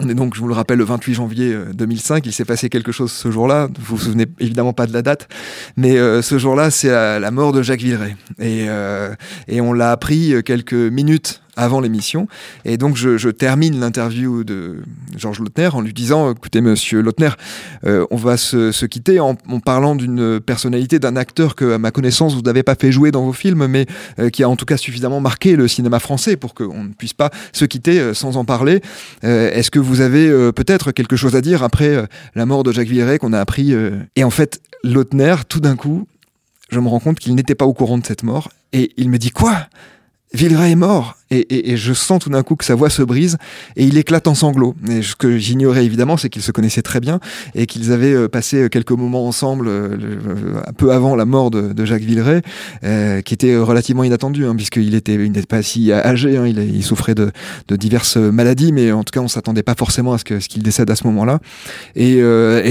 on 0.00 0.08
est 0.08 0.14
donc, 0.14 0.34
je 0.34 0.40
vous 0.40 0.48
le 0.48 0.54
rappelle, 0.54 0.78
le 0.78 0.84
28 0.84 1.14
janvier 1.14 1.52
euh, 1.52 1.72
2005. 1.74 2.24
Il 2.26 2.32
s'est 2.32 2.44
passé 2.44 2.68
quelque 2.68 2.92
chose 2.92 3.10
ce 3.10 3.30
jour-là. 3.30 3.68
Vous 3.80 3.96
vous 3.96 4.02
souvenez 4.02 4.26
évidemment 4.38 4.72
pas 4.72 4.86
de 4.86 4.92
la 4.92 5.02
date, 5.02 5.28
mais 5.76 5.98
euh, 5.98 6.22
ce 6.22 6.38
jour-là, 6.38 6.70
c'est 6.70 6.88
la, 6.88 7.18
la 7.18 7.30
mort 7.30 7.52
de 7.52 7.62
Jacques 7.62 7.80
Villeray. 7.80 8.16
Et, 8.38 8.66
euh, 8.68 9.14
et 9.48 9.60
on 9.60 9.72
l'a 9.72 9.90
appris 9.90 10.34
euh, 10.34 10.42
quelques 10.42 10.72
minutes 10.72 11.42
avant 11.58 11.80
l'émission. 11.80 12.28
Et 12.64 12.78
donc, 12.78 12.96
je, 12.96 13.28
termine 13.28 13.78
l'interview 13.78 14.44
de 14.44 14.76
Georges 15.16 15.40
Lautner 15.40 15.68
en 15.74 15.82
lui 15.82 15.92
disant 15.92 16.32
Écoutez, 16.32 16.60
monsieur 16.60 17.02
Lautner, 17.02 17.30
euh, 17.84 18.06
on 18.10 18.16
va 18.16 18.36
se, 18.36 18.72
se 18.72 18.86
quitter 18.86 19.20
en, 19.20 19.34
parlant 19.34 19.94
d'une 19.94 20.40
personnalité, 20.40 20.98
d'un 20.98 21.16
acteur 21.16 21.56
que, 21.56 21.72
à 21.72 21.78
ma 21.78 21.90
connaissance, 21.90 22.34
vous 22.34 22.42
n'avez 22.42 22.62
pas 22.62 22.76
fait 22.76 22.92
jouer 22.92 23.10
dans 23.10 23.24
vos 23.24 23.32
films, 23.32 23.66
mais 23.66 23.86
euh, 24.18 24.30
qui 24.30 24.42
a 24.42 24.48
en 24.48 24.56
tout 24.56 24.64
cas 24.64 24.76
suffisamment 24.76 25.20
marqué 25.20 25.56
le 25.56 25.68
cinéma 25.68 25.98
français 25.98 26.36
pour 26.36 26.54
qu'on 26.54 26.84
ne 26.84 26.92
puisse 26.92 27.12
pas 27.12 27.30
se 27.52 27.64
quitter 27.64 28.00
euh, 28.00 28.14
sans 28.14 28.36
en 28.36 28.44
parler. 28.44 28.80
Est-ce 29.22 29.70
que 29.70 29.78
vous 29.78 30.00
avez 30.00 30.52
peut-être 30.52 30.92
quelque 30.92 31.16
chose 31.16 31.34
à 31.34 31.40
dire 31.40 31.62
après 31.62 32.06
la 32.34 32.46
mort 32.46 32.62
de 32.62 32.72
Jacques 32.72 32.88
Villeray 32.88 33.18
qu'on 33.18 33.32
a 33.32 33.40
appris 33.40 33.74
Et 34.16 34.24
en 34.24 34.30
fait, 34.30 34.60
Lautner, 34.84 35.34
tout 35.48 35.60
d'un 35.60 35.76
coup, 35.76 36.06
je 36.70 36.78
me 36.80 36.88
rends 36.88 37.00
compte 37.00 37.18
qu'il 37.18 37.34
n'était 37.34 37.54
pas 37.54 37.66
au 37.66 37.72
courant 37.72 37.98
de 37.98 38.06
cette 38.06 38.22
mort. 38.22 38.50
Et 38.72 38.92
il 38.96 39.10
me 39.10 39.18
dit 39.18 39.30
Quoi? 39.30 39.66
Villeray 40.32 40.72
est 40.72 40.76
mort? 40.76 41.17
Et, 41.30 41.38
et- 41.38 41.72
et 41.72 41.76
je 41.76 41.92
sens 41.92 42.20
tout 42.22 42.30
d'un 42.30 42.42
coup 42.42 42.56
que 42.56 42.64
sa 42.64 42.74
voix 42.74 42.90
se 42.90 43.02
brise 43.02 43.36
et 43.76 43.84
il 43.84 43.96
éclate 43.98 44.26
en 44.28 44.34
sanglots. 44.34 44.74
Et 44.88 45.02
ce 45.02 45.14
que 45.16 45.38
j'ignorais 45.38 45.84
évidemment, 45.84 46.16
c'est 46.16 46.28
qu'ils 46.28 46.42
se 46.42 46.52
connaissaient 46.52 46.82
très 46.82 47.00
bien 47.00 47.20
et 47.54 47.66
qu'ils 47.66 47.92
avaient 47.92 48.14
euh, 48.14 48.28
passé 48.28 48.56
euh, 48.64 48.68
quelques 48.68 48.92
moments 48.92 49.26
ensemble 49.26 49.66
euh, 49.68 50.60
un 50.66 50.72
peu 50.72 50.92
avant 50.92 51.16
la 51.16 51.24
mort 51.24 51.50
de, 51.50 51.84
Jacques 51.84 52.02
Villeray, 52.02 52.42
qui 53.24 53.34
était 53.34 53.56
relativement 53.56 54.04
inattendu, 54.04 54.44
hein, 54.44 54.54
puisqu'il 54.54 54.94
était, 54.94 55.16
n'était 55.16 55.42
pas 55.42 55.62
si 55.62 55.92
âgé, 55.92 56.36
hein, 56.36 56.46
il, 56.46 56.82
souffrait 56.82 57.14
de, 57.14 57.30
diverses 57.70 58.16
maladies, 58.16 58.72
mais 58.72 58.92
en 58.92 59.04
tout 59.04 59.12
cas 59.12 59.20
on 59.20 59.28
s'attendait 59.28 59.62
pas 59.62 59.74
forcément 59.74 60.12
à 60.12 60.18
ce 60.18 60.24
qu'il 60.24 60.62
décède 60.62 60.90
à 60.90 60.96
ce 60.96 61.06
moment-là. 61.06 61.38
Et, 61.94 62.20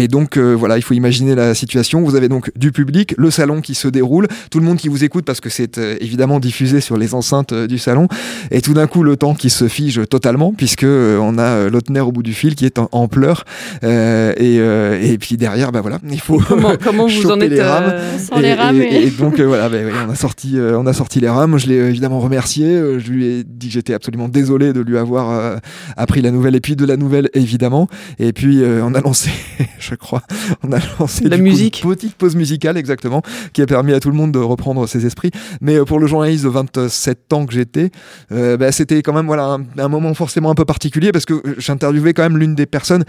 donc 0.07 0.37
voilà, 0.37 0.77
il 0.77 0.81
faut 0.81 0.93
imaginer 0.93 1.35
la 1.35 1.55
situation. 1.55 2.01
Vous 2.01 2.15
avez 2.15 2.29
donc 2.29 2.51
du 2.55 2.71
public, 2.71 3.15
le 3.17 3.31
salon 3.31 3.61
qui 3.61 3.75
se 3.75 3.87
déroule, 3.87 4.27
tout 4.51 4.59
le 4.59 4.65
monde 4.65 4.77
qui 4.77 4.87
vous 4.89 5.03
écoute 5.03 5.25
parce 5.25 5.39
que 5.39 5.49
c'est 5.49 5.77
évidemment 5.99 6.39
diffusé 6.39 6.81
sur 6.81 6.97
les 6.97 7.13
enceintes 7.13 7.53
du 7.53 7.79
salon, 7.79 8.07
et 8.51 8.61
tout 8.61 8.73
d'un 8.73 8.87
coup 8.87 9.03
le 9.03 9.17
temps 9.17 9.33
qui 9.33 9.49
se 9.49 9.67
fige 9.67 10.01
totalement 10.09 10.53
puisque 10.53 10.83
euh, 10.83 11.17
on 11.19 11.37
a 11.37 11.43
euh, 11.43 11.69
Lautner 11.69 11.99
au 12.01 12.11
bout 12.11 12.23
du 12.23 12.33
fil 12.33 12.55
qui 12.55 12.65
est 12.65 12.79
en, 12.79 12.89
en 12.91 13.07
pleurs 13.07 13.43
euh, 13.83 14.33
et, 14.37 14.59
euh, 14.59 14.99
et 15.01 15.17
puis 15.17 15.37
derrière 15.37 15.71
bah 15.71 15.81
voilà 15.81 15.99
il 16.09 16.19
faut 16.19 16.39
Comment, 16.47 16.73
comment 16.83 17.07
vous 17.07 17.25
en 17.25 17.29
choper 17.35 17.45
êtes 17.45 17.51
les 17.51 17.61
rames. 17.61 17.83
euh, 17.93 18.11
On 18.15 18.35
sent 18.35 18.41
les 18.41 18.53
rames. 18.53 18.81
et, 18.81 19.03
et 19.03 19.09
donc 19.09 19.39
euh, 19.39 19.43
voilà, 19.45 19.69
ben, 19.69 19.85
ouais, 19.85 19.91
on 20.07 20.11
a 20.11 20.15
sorti, 20.15 20.57
euh, 20.57 20.77
on 20.79 20.85
a 20.85 20.93
sorti 20.93 21.19
les 21.19 21.29
rames. 21.29 21.57
Je 21.57 21.67
l'ai 21.67 21.75
évidemment 21.75 22.19
remercié. 22.19 22.65
euh, 22.67 22.99
je 22.99 23.11
lui 23.11 23.25
ai 23.25 23.43
dit 23.43 23.67
que 23.67 23.73
j'étais 23.73 23.93
absolument 23.93 24.27
désolé 24.29 24.73
de 24.73 24.81
lui 24.81 24.97
avoir 24.97 25.31
euh, 25.31 25.57
appris 25.97 26.21
la 26.21 26.31
nouvelle 26.31 26.55
et 26.55 26.59
puis 26.61 26.75
de 26.75 26.85
la 26.85 26.95
nouvelle 26.97 27.29
évidemment. 27.33 27.87
Et 28.19 28.33
puis 28.33 28.61
euh, 28.63 28.81
on 28.83 28.93
a 28.93 29.01
lancé, 29.01 29.29
je 29.79 29.95
crois, 29.95 30.21
on 30.63 30.71
a 30.71 30.79
lancé 30.99 31.25
La 31.25 31.37
du 31.37 31.43
coup, 31.43 31.49
musique. 31.49 31.81
une 31.83 31.89
petite 31.95 32.15
pause 32.15 32.35
musicale 32.35 32.77
exactement, 32.77 33.21
qui 33.53 33.61
a 33.61 33.65
permis 33.65 33.93
à 33.93 33.99
tout 33.99 34.09
le 34.09 34.15
monde 34.15 34.31
de 34.31 34.39
reprendre 34.39 34.87
ses 34.87 35.05
esprits. 35.05 35.31
Mais 35.61 35.75
euh, 35.75 35.85
pour 35.85 35.99
le 35.99 36.07
journaliste 36.07 36.43
de 36.43 36.49
27 36.49 37.33
ans 37.33 37.45
que 37.45 37.53
j'étais, 37.53 37.91
euh, 38.31 38.36
bah, 38.57 38.71
c'était 38.71 39.01
quand 39.01 39.13
même 39.13 39.27
voilà 39.27 39.43
un, 39.43 39.65
un 39.77 39.87
moment 39.87 40.13
forcément 40.13 40.51
un 40.51 40.55
peu 40.55 40.65
particulier 40.65 41.11
parce 41.11 41.25
que 41.25 41.33
euh, 41.33 41.55
j'interviewais 41.57 42.13
quand 42.13 42.23
même 42.23 42.37
l'une 42.37 42.55
des 42.55 42.65
personnes 42.65 43.03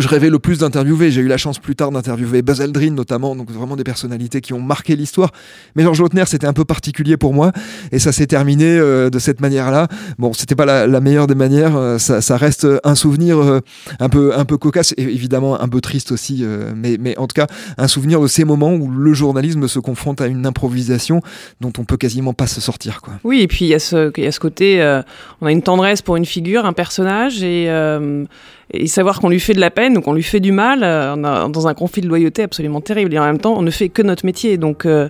je 0.00 0.08
rêvais 0.08 0.30
le 0.30 0.38
plus 0.38 0.58
d'interviewer. 0.58 1.10
J'ai 1.10 1.20
eu 1.20 1.28
la 1.28 1.36
chance 1.36 1.58
plus 1.58 1.76
tard 1.76 1.90
d'interviewer 1.90 2.42
Buzz 2.42 2.60
Aldrin 2.60 2.90
notamment, 2.90 3.36
donc 3.36 3.50
vraiment 3.50 3.76
des 3.76 3.84
personnalités 3.84 4.40
qui 4.40 4.52
ont 4.52 4.60
marqué 4.60 4.96
l'histoire. 4.96 5.32
Mais 5.74 5.82
Georges 5.82 6.00
Lautner, 6.00 6.24
c'était 6.26 6.46
un 6.46 6.52
peu 6.52 6.64
particulier 6.64 7.16
pour 7.16 7.34
moi, 7.34 7.52
et 7.92 7.98
ça 7.98 8.12
s'est 8.12 8.26
terminé 8.26 8.64
euh, 8.66 9.10
de 9.10 9.18
cette 9.18 9.40
manière-là. 9.40 9.88
Bon, 10.18 10.32
c'était 10.32 10.54
pas 10.54 10.64
la, 10.64 11.00
meilleure 11.00 11.26
des 11.26 11.34
manières, 11.34 11.76
euh, 11.76 11.98
ça, 11.98 12.36
reste 12.36 12.66
un 12.84 12.94
souvenir 12.94 13.38
euh, 13.38 13.60
un 14.00 14.08
peu 14.08 14.36
un 14.36 14.44
peu 14.44 14.56
cocasse, 14.56 14.94
et 14.96 15.02
évidemment 15.02 15.60
un 15.60 15.68
peu 15.68 15.80
triste 15.80 16.12
aussi, 16.12 16.40
euh, 16.42 16.72
mais, 16.74 16.96
mais 16.98 17.16
en 17.18 17.26
tout 17.26 17.34
cas 17.34 17.46
un 17.78 17.88
souvenir 17.88 18.20
de 18.20 18.26
ces 18.26 18.44
moments 18.44 18.74
où 18.74 18.90
le 18.90 19.14
journalisme 19.14 19.68
se 19.68 19.78
confronte 19.78 20.20
à 20.20 20.26
une 20.26 20.46
improvisation 20.46 21.20
dont 21.60 21.72
on 21.78 21.84
peut 21.84 21.96
quasiment 21.96 22.32
pas 22.32 22.46
se 22.46 22.60
sortir. 22.60 23.00
Oui, 23.24 23.40
et 23.40 23.48
puis 23.48 23.64
il 23.66 23.68
y, 23.68 23.74
a 23.74 23.78
ce- 23.78 24.38
côté, 24.38 24.82
euh, 24.82 25.02
on 25.40 25.46
a 25.46 25.52
une 25.52 25.62
tendresse 25.62 26.02
pour 26.02 26.16
une 26.16 26.26
figure, 26.26 26.66
un 26.66 26.72
personnage, 26.72 27.42
et, 27.42 27.66
euh, 27.68 28.24
et 28.72 28.86
savoir 28.86 29.20
qu'on 29.20 29.28
lui 29.28 29.40
fait 29.40 29.54
de 29.54 29.60
la 29.60 29.70
peine 29.70 29.96
ou 29.96 30.00
qu'on 30.00 30.12
lui 30.12 30.22
fait 30.22 30.40
du 30.40 30.52
mal, 30.52 30.82
euh, 30.82 31.14
on 31.16 31.24
a, 31.24 31.48
dans 31.48 31.68
un 31.68 31.74
conflit 31.74 32.02
de 32.02 32.08
loyauté 32.08 32.42
absolument 32.42 32.80
terrible. 32.80 33.14
Et 33.14 33.18
en 33.18 33.24
même 33.24 33.38
temps, 33.38 33.54
on 33.56 33.62
ne 33.62 33.70
fait 33.70 33.88
que 33.88 34.02
notre 34.02 34.26
métier. 34.26 34.58
Donc, 34.58 34.86
euh, 34.86 35.08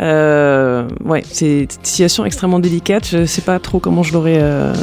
euh, 0.00 0.88
ouais, 1.04 1.22
c'est 1.24 1.60
une 1.60 1.68
situation 1.82 2.24
extrêmement 2.24 2.58
délicate. 2.58 3.06
Je 3.06 3.24
sais 3.24 3.42
pas 3.42 3.58
trop 3.58 3.78
comment 3.78 4.02
je 4.02 4.12
l'aurais 4.12 4.38
euh, 4.40 4.74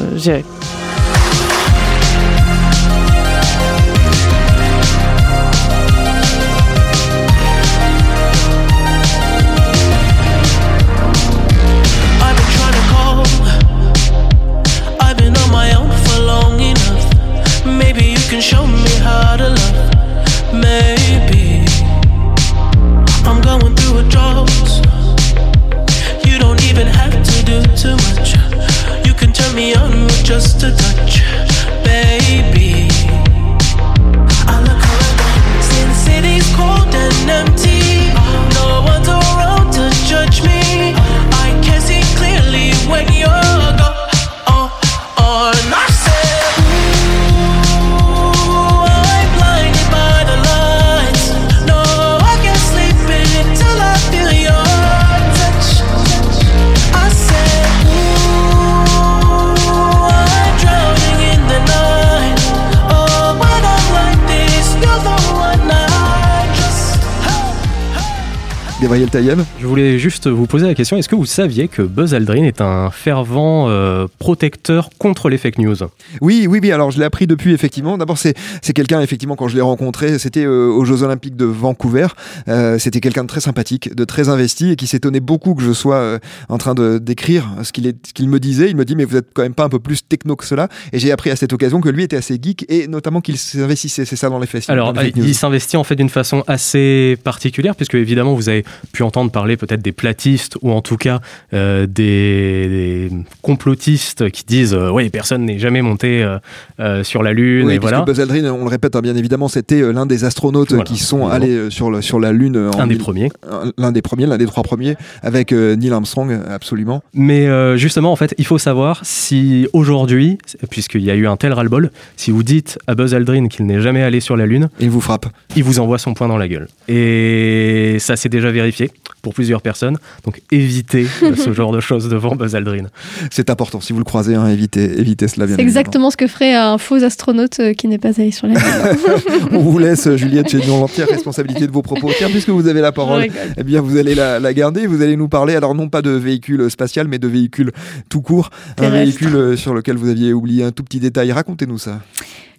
Gabriel 69.04 69.10
Taïeb 69.10 69.40
Je 69.64 69.68
voulais 69.70 69.98
juste 69.98 70.28
vous 70.28 70.46
poser 70.46 70.66
la 70.68 70.76
question, 70.76 70.98
est-ce 70.98 71.08
que 71.08 71.16
vous 71.16 71.26
saviez 71.26 71.70
que 71.70 71.82
Buzz 71.84 72.14
Aldrin 72.14 72.44
est 72.44 72.60
un 72.60 72.92
fervent 72.92 73.70
euh, 73.70 74.08
protecteur 74.20 74.90
contre 75.00 75.30
les 75.30 75.38
fake 75.38 75.58
news? 75.58 75.78
Oui, 76.20 76.48
oui, 76.50 76.60
oui. 76.62 76.72
Alors, 76.74 76.92
je 76.92 77.00
l'ai 77.00 77.06
appris 77.06 77.28
depuis, 77.28 77.54
effectivement. 77.54 77.98
D'abord, 77.98 78.18
c'est 78.18 78.34
c'est 78.62 78.74
quelqu'un, 78.74 79.00
effectivement, 79.00 79.38
quand 79.38 79.48
je 79.48 79.56
l'ai 79.56 79.62
rencontré, 79.62 80.20
c'était 80.20 80.44
euh, 80.44 80.68
aux 80.68 80.84
Jeux 80.84 81.04
Olympiques 81.04 81.38
de 81.38 81.46
Vancouver. 81.46 82.08
Euh, 82.50 82.78
c'était 82.78 83.00
quelqu'un 83.00 83.24
de 83.24 83.30
très 83.30 83.40
sympathique, 83.40 83.96
de 83.96 84.04
très 84.04 84.28
investi 84.28 84.72
et 84.72 84.76
qui 84.76 84.86
s'étonnait 84.86 85.22
beaucoup 85.22 85.56
que 85.56 85.64
je 85.64 85.72
sois 85.72 86.20
en 86.50 86.58
train 86.58 86.74
de 86.74 86.98
d'écrire 86.98 87.48
ce 87.64 87.72
qu'il 87.72 87.88
est- 87.88 88.06
ce 88.06 88.12
qu'il 88.12 88.28
me 88.28 88.42
disait. 88.42 88.70
Il 88.70 88.76
me 88.76 88.84
dit, 88.84 88.98
mais 88.98 89.06
vous 89.06 89.16
êtes 89.16 89.28
quand 89.34 89.44
même 89.44 89.54
pas 89.54 89.64
un 89.64 89.70
peu 89.70 89.80
plus 89.80 90.06
techno 90.06 90.36
que 90.36 90.44
cela. 90.44 90.68
Et 90.92 91.00
j'ai 91.00 91.14
appris 91.14 91.30
à 91.32 91.38
cette 91.38 91.54
occasion 91.54 91.80
que 91.80 91.88
lui 91.88 92.04
était 92.04 92.18
assez 92.18 92.38
geek 92.38 92.66
et 92.68 92.90
notamment 92.90 93.22
qu'il 93.22 93.38
s'investissait. 93.38 94.04
C'est 94.04 94.18
ça 94.18 94.28
dans 94.28 94.40
les 94.40 94.48
faits. 94.48 94.70
Alors, 94.70 94.92
dans 94.92 95.00
les 95.00 95.08
fake 95.08 95.16
news. 95.20 95.26
il 95.26 95.34
s'investit 95.36 95.78
en 95.78 95.86
fait 95.86 95.96
d'une 95.96 96.10
façon 96.10 96.44
assez 96.48 97.18
particulière, 97.24 97.78
puisque 97.78 97.96
évidemment, 97.96 98.34
vous 98.34 98.50
avez 98.50 98.66
pu 98.92 99.04
entendre 99.04 99.32
parler 99.32 99.53
peut-être 99.58 99.82
des 99.82 99.92
platistes 99.92 100.58
ou 100.62 100.72
en 100.72 100.82
tout 100.82 100.98
cas 100.98 101.20
euh, 101.54 101.86
des, 101.86 103.10
des 103.10 103.10
complotistes 103.42 104.30
qui 104.32 104.44
disent 104.46 104.74
euh, 104.74 104.90
oui, 104.90 105.10
personne 105.10 105.46
n'est 105.46 105.60
jamais 105.60 105.82
monté 105.82 106.24
euh, 106.24 106.38
euh, 106.80 107.04
sur 107.04 107.24
la 107.24 107.34
Lune 107.34 107.68
Oui, 107.68 107.74
et 107.76 107.80
voilà. 107.80 108.02
Buzz 108.02 108.20
Aldrin, 108.20 108.46
on 108.52 108.64
le 108.64 108.70
répète 108.70 108.96
hein, 108.96 109.02
bien 109.02 109.16
évidemment, 109.16 109.48
c'était 109.48 109.82
l'un 109.94 110.06
des 110.06 110.24
astronautes 110.26 110.70
Voilà, 110.70 110.84
qui 110.84 110.98
sont 110.98 111.28
allés 111.28 111.70
sur, 111.70 111.92
le, 111.92 112.02
sur 112.02 112.20
la 112.20 112.32
Lune. 112.32 112.58
en 112.74 112.80
Un 112.80 112.88
des 112.88 112.96
premiers. 112.96 113.30
un- 113.50 113.72
L'un 113.78 113.92
des 113.92 114.02
premiers, 114.02 114.26
l'un 114.26 114.38
des 114.38 114.46
trois 114.46 114.64
premiers, 114.64 114.96
avec 115.22 115.52
Neil 115.52 115.92
Armstrong, 115.92 116.38
absolument. 116.50 117.04
Mais 117.14 117.48
justement, 117.78 118.12
en 118.12 118.16
fait, 118.16 118.34
il 118.38 118.46
faut 118.46 118.58
savoir 118.58 119.00
si 119.04 119.68
aujourd'hui, 119.74 120.38
puisqu'il 120.70 121.02
y 121.02 121.12
a 121.12 121.16
eu 121.16 121.28
un 121.28 121.38
tel 121.38 121.54
ras-le-bol, 121.54 121.92
si 122.18 122.32
vous 122.32 122.44
dites 122.44 122.78
à 122.88 122.96
Buzz 122.96 123.14
Aldrin 123.14 123.48
qu'il 123.48 123.66
n'est 123.66 123.82
jamais 123.82 124.04
allé 124.04 124.20
sur 124.20 124.36
la 124.38 124.46
Lune, 124.46 124.70
Il 124.80 124.90
vous 124.90 125.02
frappe. 125.02 125.26
il 125.56 125.64
vous 125.64 125.80
envoie 125.80 125.98
son 125.98 126.14
poing 126.14 126.28
dans 126.28 126.38
la 126.38 126.48
gueule. 126.48 126.68
Et 126.88 127.98
ça 128.00 128.16
s'est 128.16 128.30
déjà 128.30 128.52
vérifié 128.52 128.92
pour 129.22 129.34
plusieurs 129.44 129.62
personnes. 129.62 129.98
Donc 130.24 130.42
évitez 130.52 131.06
ce 131.36 131.52
genre 131.52 131.74
de 131.74 131.82
choses 131.82 132.08
devant 132.08 132.34
Buzz 132.34 132.56
Aldrin. 132.56 132.88
C'est 133.30 133.50
important. 133.50 133.82
Si 133.82 133.92
vous 133.92 134.00
le 134.00 134.06
croisez, 134.06 134.36
hein, 134.36 134.48
évitez, 134.48 135.02
évitez 135.02 135.28
cela 135.28 135.46
bien 135.46 135.58
C'est 135.58 135.62
exactement 135.62 136.10
ce 136.10 136.16
que 136.16 136.28
ferait 136.28 136.56
un 136.56 136.78
faux 136.78 137.04
astronaute 137.04 137.60
euh, 137.60 137.74
qui 137.74 137.90
n'est 137.90 137.98
pas 137.98 138.22
allé 138.22 138.32
sur 138.32 138.48
la 138.48 138.54
Lune. 138.54 138.98
On 139.52 139.60
vous 139.60 139.80
laisse, 139.80 140.08
euh, 140.08 140.16
Juliette 140.16 140.50
Chénion, 140.50 140.80
l'entière 140.80 141.08
responsabilité 141.12 141.68
de 141.68 141.74
vos 141.74 141.82
propos. 141.82 142.10
Tiens, 142.18 142.30
puisque 142.30 142.50
vous 142.50 142.68
avez 142.68 142.80
la 142.80 142.94
parole, 142.94 143.28
eh 143.58 143.64
bien, 143.64 143.82
vous 143.82 143.98
allez 143.98 144.16
la, 144.16 144.40
la 144.40 144.54
garder. 144.54 144.88
Vous 144.88 145.02
allez 145.02 145.18
nous 145.18 145.28
parler, 145.28 145.56
alors 145.56 145.76
non 145.76 145.90
pas 145.90 146.02
de 146.02 146.12
véhicule 146.12 146.72
spatial, 146.72 147.10
mais 147.10 147.20
de 147.20 147.28
véhicule 147.28 147.74
tout 148.08 148.22
court. 148.22 148.50
Un 148.78 148.90
véhicule 148.90 149.36
euh, 149.36 149.58
sur 149.58 149.74
lequel 149.74 149.98
vous 149.98 150.08
aviez 150.08 150.32
oublié 150.32 150.64
un 150.64 150.72
tout 150.72 150.84
petit 150.84 151.02
détail. 151.02 151.34
Racontez-nous 151.34 151.80
ça. 151.80 152.00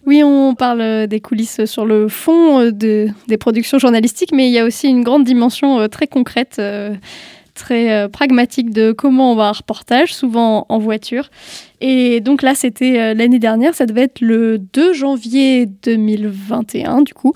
Oui, 0.06 0.22
on 0.22 0.54
parle 0.54 0.80
euh, 0.82 1.06
des 1.06 1.20
coulisses 1.20 1.64
sur 1.64 1.86
le 1.86 2.08
fond 2.08 2.60
euh, 2.60 2.72
de, 2.72 3.08
des 3.26 3.38
productions 3.38 3.78
journalistiques, 3.78 4.32
mais 4.32 4.48
il 4.48 4.52
y 4.52 4.58
a 4.58 4.64
aussi 4.64 4.88
une 4.88 5.02
grande 5.02 5.24
dimension 5.24 5.80
euh, 5.80 5.88
très 5.88 6.06
concrète, 6.06 6.60
très 7.54 8.08
pragmatique 8.08 8.70
de 8.70 8.92
comment 8.92 9.32
on 9.32 9.36
va 9.36 9.44
un 9.44 9.52
reportage, 9.52 10.12
souvent 10.12 10.66
en 10.68 10.78
voiture. 10.78 11.30
Et 11.80 12.20
donc 12.20 12.42
là, 12.42 12.54
c'était 12.54 13.14
l'année 13.14 13.38
dernière, 13.38 13.74
ça 13.74 13.86
devait 13.86 14.02
être 14.02 14.20
le 14.20 14.58
2 14.58 14.92
janvier 14.92 15.66
2021, 15.66 17.02
du 17.02 17.14
coup. 17.14 17.32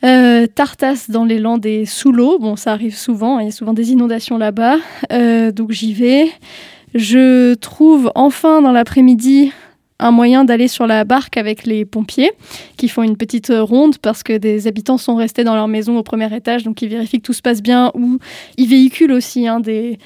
Tartas 0.00 1.06
dans 1.08 1.24
les 1.24 1.38
Landes 1.38 1.66
et 1.66 1.84
sous 1.84 2.12
l'eau. 2.12 2.38
Bon, 2.38 2.56
ça 2.56 2.72
arrive 2.72 2.96
souvent, 2.96 3.36
hein, 3.36 3.42
il 3.42 3.46
y 3.46 3.48
a 3.48 3.52
souvent 3.52 3.74
des 3.74 3.92
inondations 3.92 4.38
là-bas. 4.38 4.76
Donc 5.52 5.72
j'y 5.72 5.92
vais. 5.92 6.30
Je 6.94 7.54
trouve 7.54 8.10
enfin 8.14 8.62
dans 8.62 8.72
l'après-midi 8.72 9.52
un 9.98 10.10
moyen 10.10 10.44
d'aller 10.44 10.68
sur 10.68 10.86
la 10.86 11.04
barque 11.04 11.36
avec 11.36 11.64
les 11.64 11.84
pompiers 11.84 12.32
qui 12.76 12.88
font 12.88 13.02
une 13.02 13.16
petite 13.16 13.52
ronde 13.54 13.98
parce 13.98 14.22
que 14.22 14.36
des 14.36 14.66
habitants 14.66 14.98
sont 14.98 15.16
restés 15.16 15.44
dans 15.44 15.54
leur 15.54 15.68
maison 15.68 15.96
au 15.96 16.02
premier 16.02 16.34
étage, 16.34 16.64
donc 16.64 16.82
ils 16.82 16.88
vérifient 16.88 17.18
que 17.18 17.26
tout 17.26 17.32
se 17.32 17.42
passe 17.42 17.62
bien 17.62 17.90
ou 17.94 18.18
ils 18.58 18.68
véhiculent 18.68 19.12
aussi 19.12 19.48
hein, 19.48 19.60
des, 19.60 19.98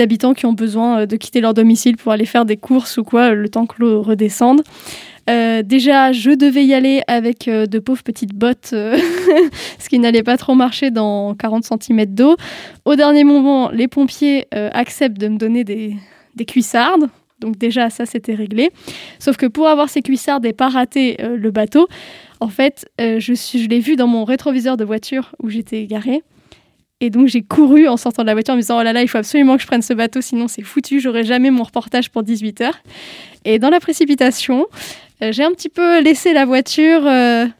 habitants 0.00 0.34
qui 0.34 0.46
ont 0.46 0.52
besoin 0.52 1.00
euh, 1.00 1.06
de 1.06 1.16
quitter 1.16 1.40
leur 1.40 1.54
domicile 1.54 1.96
pour 1.96 2.12
aller 2.12 2.26
faire 2.26 2.44
des 2.44 2.56
courses 2.56 2.96
ou 2.96 3.04
quoi, 3.04 3.34
le 3.34 3.48
temps 3.48 3.66
que 3.66 3.76
l'eau 3.78 4.02
redescende. 4.02 4.62
Euh, 5.30 5.62
déjà, 5.62 6.12
je 6.12 6.30
devais 6.30 6.64
y 6.66 6.74
aller 6.74 7.02
avec 7.06 7.48
euh, 7.48 7.66
de 7.66 7.78
pauvres 7.78 8.02
petites 8.02 8.34
bottes, 8.34 8.68
ce 9.78 9.88
qui 9.88 9.98
n'allait 9.98 10.22
pas 10.22 10.36
trop 10.36 10.54
marcher 10.54 10.90
dans 10.90 11.34
40 11.34 11.64
cm 11.64 12.06
d'eau. 12.06 12.36
Au 12.84 12.94
dernier 12.94 13.24
moment, 13.24 13.70
les 13.70 13.88
pompiers 13.88 14.46
acceptent 14.52 15.18
de 15.18 15.28
me 15.28 15.38
donner 15.38 15.64
des, 15.64 15.96
des 16.34 16.44
cuissardes. 16.44 17.08
Donc 17.44 17.58
déjà, 17.58 17.90
ça, 17.90 18.06
c'était 18.06 18.34
réglé. 18.34 18.70
Sauf 19.18 19.36
que 19.36 19.44
pour 19.44 19.68
avoir 19.68 19.90
ces 19.90 20.00
cuissardes 20.00 20.46
et 20.46 20.54
pas 20.54 20.70
rater 20.70 21.20
euh, 21.20 21.36
le 21.36 21.50
bateau, 21.50 21.88
en 22.40 22.48
fait, 22.48 22.86
euh, 23.02 23.20
je, 23.20 23.68
l'ai 23.68 23.80
vu 23.80 23.96
dans 23.96 24.06
mon 24.06 24.24
rétroviseur 24.24 24.78
de 24.78 24.84
voiture 24.84 25.34
où 25.42 25.50
j'étais 25.50 25.84
garée. 25.84 26.22
Et 27.00 27.10
donc 27.10 27.26
j'ai 27.26 27.42
couru 27.42 27.86
en 27.86 27.98
sortant 27.98 28.22
de 28.22 28.28
la 28.28 28.32
voiture 28.32 28.54
en 28.54 28.56
me 28.56 28.62
disant 28.62 28.78
oh 28.78 28.82
là 28.82 28.94
là 28.94 29.02
il 29.02 29.08
faut 29.08 29.18
absolument 29.18 29.56
que 29.56 29.62
je 29.62 29.66
prenne 29.66 29.82
ce 29.82 29.92
bateau 29.92 30.20
sinon 30.20 30.46
c'est 30.46 30.62
foutu 30.62 31.00
j'aurai 31.00 31.24
jamais 31.24 31.50
mon 31.50 31.64
reportage 31.64 32.08
pour 32.08 32.22
18 32.22 32.60
heures 32.62 32.78
et 33.44 33.58
dans 33.58 33.68
la 33.68 33.80
précipitation 33.80 34.66
euh, 35.20 35.32
j'ai 35.32 35.42
un 35.42 35.50
petit 35.50 35.68
peu 35.68 36.00
laissé 36.00 36.32
la 36.32 36.46
voiture 36.46 37.04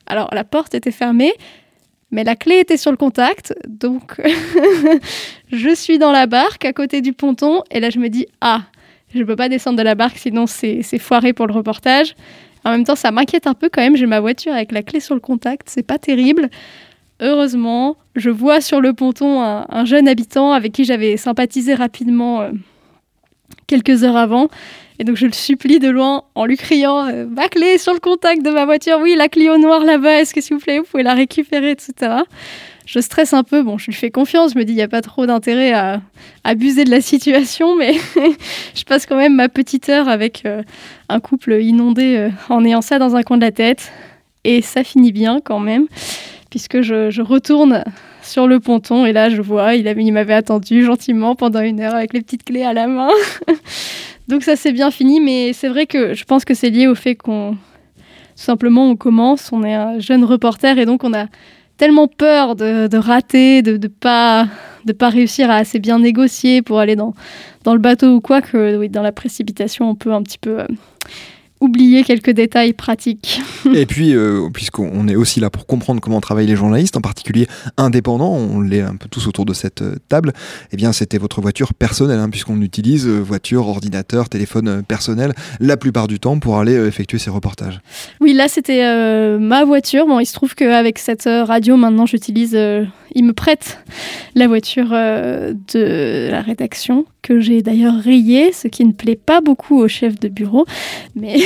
alors 0.07 0.31
la 0.33 0.44
porte 0.44 0.75
était 0.75 0.92
fermée 0.92 1.33
mais 2.12 2.23
la 2.23 2.37
clé 2.37 2.61
était 2.61 2.77
sur 2.77 2.92
le 2.92 2.97
contact 2.97 3.55
donc 3.66 4.23
je 5.53 5.75
suis 5.75 5.99
dans 5.99 6.12
la 6.12 6.27
barque 6.27 6.64
à 6.64 6.73
côté 6.73 7.03
du 7.03 7.12
ponton 7.12 7.64
et 7.73 7.81
là 7.81 7.90
je 7.90 7.99
me 7.99 8.09
dis 8.09 8.27
ah 8.40 8.62
je 9.14 9.22
peux 9.22 9.37
pas 9.37 9.48
descendre 9.48 9.79
de 9.79 9.83
la 9.83 9.94
barque 9.94 10.18
sinon 10.18 10.46
c'est 10.46 10.83
foiré 10.98 11.33
pour 11.33 11.46
le 11.46 11.55
reportage 11.55 12.14
en 12.64 12.70
même 12.70 12.85
temps 12.85 12.96
ça 12.96 13.11
m'inquiète 13.11 13.46
un 13.46 13.55
peu 13.55 13.68
quand 13.72 13.83
même 13.83 13.96
j'ai 13.96 14.07
ma 14.07 14.20
voiture 14.20 14.53
avec 14.53 14.72
la 14.72 14.83
clé 14.83 15.00
sur 15.00 15.14
le 15.14 15.20
contact 15.20 15.68
c'est 15.70 15.87
pas 15.87 15.98
terrible 15.98 16.50
Heureusement, 17.20 17.96
je 18.16 18.29
vois 18.29 18.61
sur 18.61 18.81
le 18.81 18.92
ponton 18.92 19.40
un, 19.40 19.66
un 19.68 19.85
jeune 19.85 20.09
habitant 20.09 20.53
avec 20.53 20.72
qui 20.72 20.85
j'avais 20.85 21.16
sympathisé 21.16 21.74
rapidement 21.74 22.40
euh, 22.40 22.50
quelques 23.68 24.03
heures 24.03 24.16
avant. 24.16 24.48
Et 24.98 25.05
donc 25.05 25.16
je 25.16 25.27
le 25.27 25.33
supplie 25.33 25.79
de 25.79 25.88
loin 25.88 26.24
en 26.35 26.44
lui 26.44 26.57
criant 26.57 27.07
euh, 27.07 27.27
Ma 27.27 27.48
clé 27.48 27.79
sur 27.79 27.92
le 27.92 28.00
contact 28.00 28.44
de 28.44 28.50
ma 28.50 28.64
voiture, 28.64 28.98
oui, 29.00 29.14
la 29.16 29.29
Clio 29.29 29.59
noire 29.59 29.85
là-bas, 29.85 30.20
est-ce 30.20 30.35
que 30.35 30.40
s'il 30.40 30.57
vous 30.57 30.62
plaît, 30.62 30.79
vous 30.79 30.85
pouvez 30.85 31.05
la 31.05 31.14
récupérer, 31.14 31.70
etc. 31.70 32.22
Je 32.87 33.01
stresse 33.01 33.33
un 33.33 33.42
peu, 33.42 33.62
bon, 33.62 33.79
je 33.79 33.87
lui 33.87 33.94
fais 33.94 34.11
confiance, 34.11 34.53
je 34.53 34.59
me 34.59 34.64
dis 34.64 34.73
il 34.73 34.77
n'y 34.77 34.83
a 34.83 34.88
pas 34.88 35.01
trop 35.01 35.27
d'intérêt 35.27 35.73
à 35.73 36.03
abuser 36.44 36.85
de 36.85 36.90
la 36.90 37.01
situation, 37.01 37.77
mais 37.79 37.94
je 38.75 38.85
passe 38.85 39.07
quand 39.07 39.16
même 39.16 39.35
ma 39.35 39.49
petite 39.49 39.88
heure 39.88 40.09
avec 40.09 40.42
euh, 40.44 40.62
un 41.09 41.20
couple 41.20 41.61
inondé 41.62 42.16
euh, 42.16 42.31
en 42.49 42.64
ayant 42.64 42.83
ça 42.83 42.99
dans 42.99 43.16
un 43.16 43.23
coin 43.23 43.37
de 43.37 43.42
la 43.42 43.53
tête. 43.53 43.92
Et 44.44 44.61
ça 44.61 44.85
finit 44.85 45.12
bien 45.12 45.40
quand 45.42 45.61
même 45.61 45.87
puisque 46.55 46.83
je, 46.83 47.20
retourne 47.20 47.83
sur 48.23 48.47
le 48.47 48.61
ponton 48.61 49.07
et 49.07 49.12
là 49.12 49.29
je 49.29 49.42
vois, 49.42 49.75
il, 49.75 49.88
avait- 49.88 50.05
il 50.05 50.12
m'avait 50.12 50.35
attendu 50.35 50.85
gentiment 50.85 51.35
pendant 51.35 51.61
une 51.61 51.81
heure 51.81 51.97
avec 51.97 52.12
les 52.12 52.20
petites 52.20 52.44
clés 52.44 52.62
à 52.62 52.73
la 52.73 52.87
main. 52.87 53.09
Donc 54.29 54.44
ça 54.44 54.55
s'est 54.55 54.70
bien 54.70 54.92
fini, 54.92 55.18
mais 55.18 55.53
c'est 55.53 55.66
vrai 55.66 55.87
que 55.87 56.14
je 56.14 56.23
pense 56.23 56.44
que 56.44 56.55
c'est 56.55 56.70
lié 56.70 56.87
au 56.87 56.94
fait 56.94 57.16
qu'on 57.16 57.55
tout 57.55 58.42
simplement 58.42 58.88
on 58.88 58.94
commence, 58.94 59.51
on 59.51 59.64
est 59.64 59.75
un 59.75 59.99
jeune 59.99 60.23
reporter 60.23 60.79
et 60.79 60.87
donc 60.87 61.03
on 61.03 61.12
a 61.12 61.27
tellement 61.76 62.08
peur 62.08 62.56
de, 62.56 62.87
de 62.87 62.98
rater, 62.98 63.62
de 63.62 63.76
ne 63.76 63.88
pas, 63.88 64.46
de 64.84 64.92
pas 64.92 65.08
réussir 65.08 65.50
à 65.50 65.56
assez 65.56 65.78
bien 65.78 65.98
négocier 65.98 66.62
pour 66.62 66.78
aller 66.78 66.96
dans, 66.96 67.14
dans 67.64 67.74
le 67.74 67.80
bateau 67.80 68.16
ou 68.16 68.20
quoi 68.20 68.40
que 68.40 68.76
oui, 68.76 68.88
dans 68.88 69.02
la 69.02 69.12
précipitation 69.12 69.90
on 69.90 69.94
peut 69.94 70.12
un 70.12 70.22
petit 70.22 70.38
peu 70.38 70.60
euh, 70.60 70.66
oublier 71.64 72.05
quelques 72.05 72.31
détails 72.31 72.72
pratiques. 72.72 73.40
Et 73.74 73.87
puis, 73.87 74.14
euh, 74.14 74.48
puisqu'on 74.53 75.09
est 75.09 75.16
aussi 75.16 75.40
là 75.40 75.50
pour 75.50 75.66
comprendre 75.66 76.00
comment 76.00 76.20
travaillent 76.20 76.46
les 76.46 76.57
journalistes, 76.57 76.96
en 76.96 77.00
particulier 77.00 77.46
indépendants, 77.77 78.33
on 78.33 78.61
l'est 78.61 78.83
un 78.83 78.96
peu 78.96 79.09
tous 79.09 79.27
autour 79.27 79.44
de 79.44 79.53
cette 79.53 79.83
euh, 79.83 79.96
table, 80.09 80.33
eh 80.72 80.77
bien, 80.77 80.92
c'était 80.92 81.18
votre 81.18 81.40
voiture 81.40 81.74
personnelle, 81.74 82.18
hein, 82.20 82.31
puisqu'on 82.31 82.61
utilise 82.61 83.07
euh, 83.07 83.20
voiture, 83.20 83.66
ordinateur, 83.68 84.29
téléphone 84.29 84.83
personnel, 84.87 85.33
la 85.61 85.77
plupart 85.77 86.07
du 86.07 86.20
temps, 86.20 86.38
pour 86.38 86.59
aller 86.59 86.74
effectuer 86.74 87.18
ces 87.18 87.31
reportages. 87.31 87.81
Oui, 88.20 88.33
là 88.33 88.48
c'était 88.48 88.85
euh, 88.85 89.38
ma 89.38 89.64
voiture. 89.64 90.07
Bon, 90.07 90.20
il 90.20 90.27
se 90.27 90.35
trouve 90.35 90.55
qu'avec 90.55 90.98
cette 90.98 91.24
radio, 91.24 91.77
maintenant 91.77 92.07
j'utilise. 92.07 92.55
euh, 92.55 92.85
il 93.14 93.24
me 93.24 93.33
prête 93.33 93.79
la 94.35 94.48
voiture 94.48 94.88
euh, 94.92 95.55
de 95.72 96.29
la 96.31 96.40
rédaction, 96.40 97.07
que 97.22 97.40
j'ai 97.40 97.62
d'ailleurs 97.62 97.98
rayée, 97.98 98.53
ce 98.53 98.68
qui 98.68 98.85
ne 98.85 98.92
plaît 98.92 99.16
pas 99.16 99.40
beaucoup 99.40 99.79
au 99.79 99.88
chef 99.88 100.18
de 100.20 100.29
bureau. 100.29 100.66
Mais, 101.14 101.37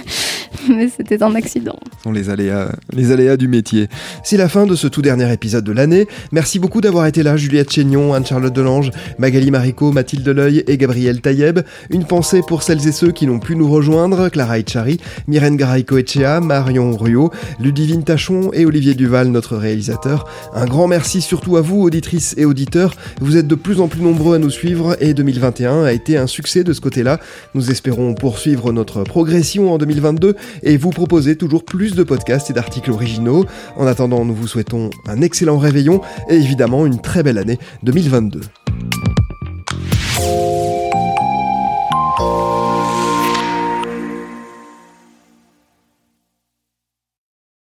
mais 0.68 0.88
c'était 0.88 1.22
un 1.22 1.34
accident. 1.34 1.78
Les 2.10 2.30
aléas, 2.30 2.72
les 2.92 3.12
aléas 3.12 3.36
du 3.36 3.46
métier. 3.46 3.88
C'est 4.24 4.36
la 4.36 4.48
fin 4.48 4.66
de 4.66 4.74
ce 4.74 4.88
tout 4.88 5.02
dernier 5.02 5.30
épisode 5.32 5.64
de 5.64 5.72
l'année. 5.72 6.06
Merci 6.32 6.58
beaucoup 6.58 6.80
d'avoir 6.80 7.06
été 7.06 7.22
là, 7.22 7.36
Juliette 7.36 7.70
Chénion, 7.70 8.14
Anne-Charlotte 8.14 8.52
Delange, 8.52 8.90
Magali 9.18 9.50
Marico, 9.50 9.92
Mathilde 9.92 10.28
Leuil 10.28 10.64
et 10.66 10.76
Gabriel 10.76 11.20
Taïeb. 11.20 11.60
Une 11.90 12.04
pensée 12.04 12.40
pour 12.46 12.62
celles 12.62 12.86
et 12.88 12.92
ceux 12.92 13.12
qui 13.12 13.26
n'ont 13.26 13.38
pu 13.38 13.54
nous 13.54 13.70
rejoindre, 13.70 14.28
Clara 14.30 14.58
Etchari, 14.58 14.98
Myrène 15.28 15.56
Garay-Coetchea, 15.56 16.40
Marion 16.40 16.96
Ruot, 16.96 17.30
Ludivine 17.60 18.02
Tachon 18.02 18.50
et 18.54 18.64
Olivier 18.64 18.94
Duval, 18.94 19.28
notre 19.28 19.56
réalisateur. 19.56 20.26
Un 20.54 20.64
grand 20.64 20.88
merci 20.88 21.01
merci 21.02 21.20
surtout 21.20 21.56
à 21.56 21.62
vous, 21.62 21.82
auditrices 21.82 22.32
et 22.38 22.44
auditeurs. 22.44 22.94
Vous 23.20 23.36
êtes 23.36 23.48
de 23.48 23.56
plus 23.56 23.80
en 23.80 23.88
plus 23.88 24.02
nombreux 24.02 24.36
à 24.36 24.38
nous 24.38 24.50
suivre 24.50 24.96
et 25.00 25.14
2021 25.14 25.82
a 25.82 25.92
été 25.92 26.16
un 26.16 26.28
succès 26.28 26.62
de 26.62 26.72
ce 26.72 26.80
côté-là. 26.80 27.18
Nous 27.56 27.72
espérons 27.72 28.14
poursuivre 28.14 28.70
notre 28.70 29.02
progression 29.02 29.72
en 29.72 29.78
2022 29.78 30.36
et 30.62 30.76
vous 30.76 30.90
proposer 30.90 31.34
toujours 31.34 31.64
plus 31.64 31.96
de 31.96 32.04
podcasts 32.04 32.50
et 32.50 32.52
d'articles 32.52 32.92
originaux. 32.92 33.46
En 33.76 33.88
attendant, 33.88 34.24
nous 34.24 34.32
vous 34.32 34.46
souhaitons 34.46 34.90
un 35.08 35.22
excellent 35.22 35.58
réveillon 35.58 36.02
et 36.30 36.36
évidemment 36.36 36.86
une 36.86 37.00
très 37.00 37.24
belle 37.24 37.38
année 37.38 37.58
2022. 37.82 38.40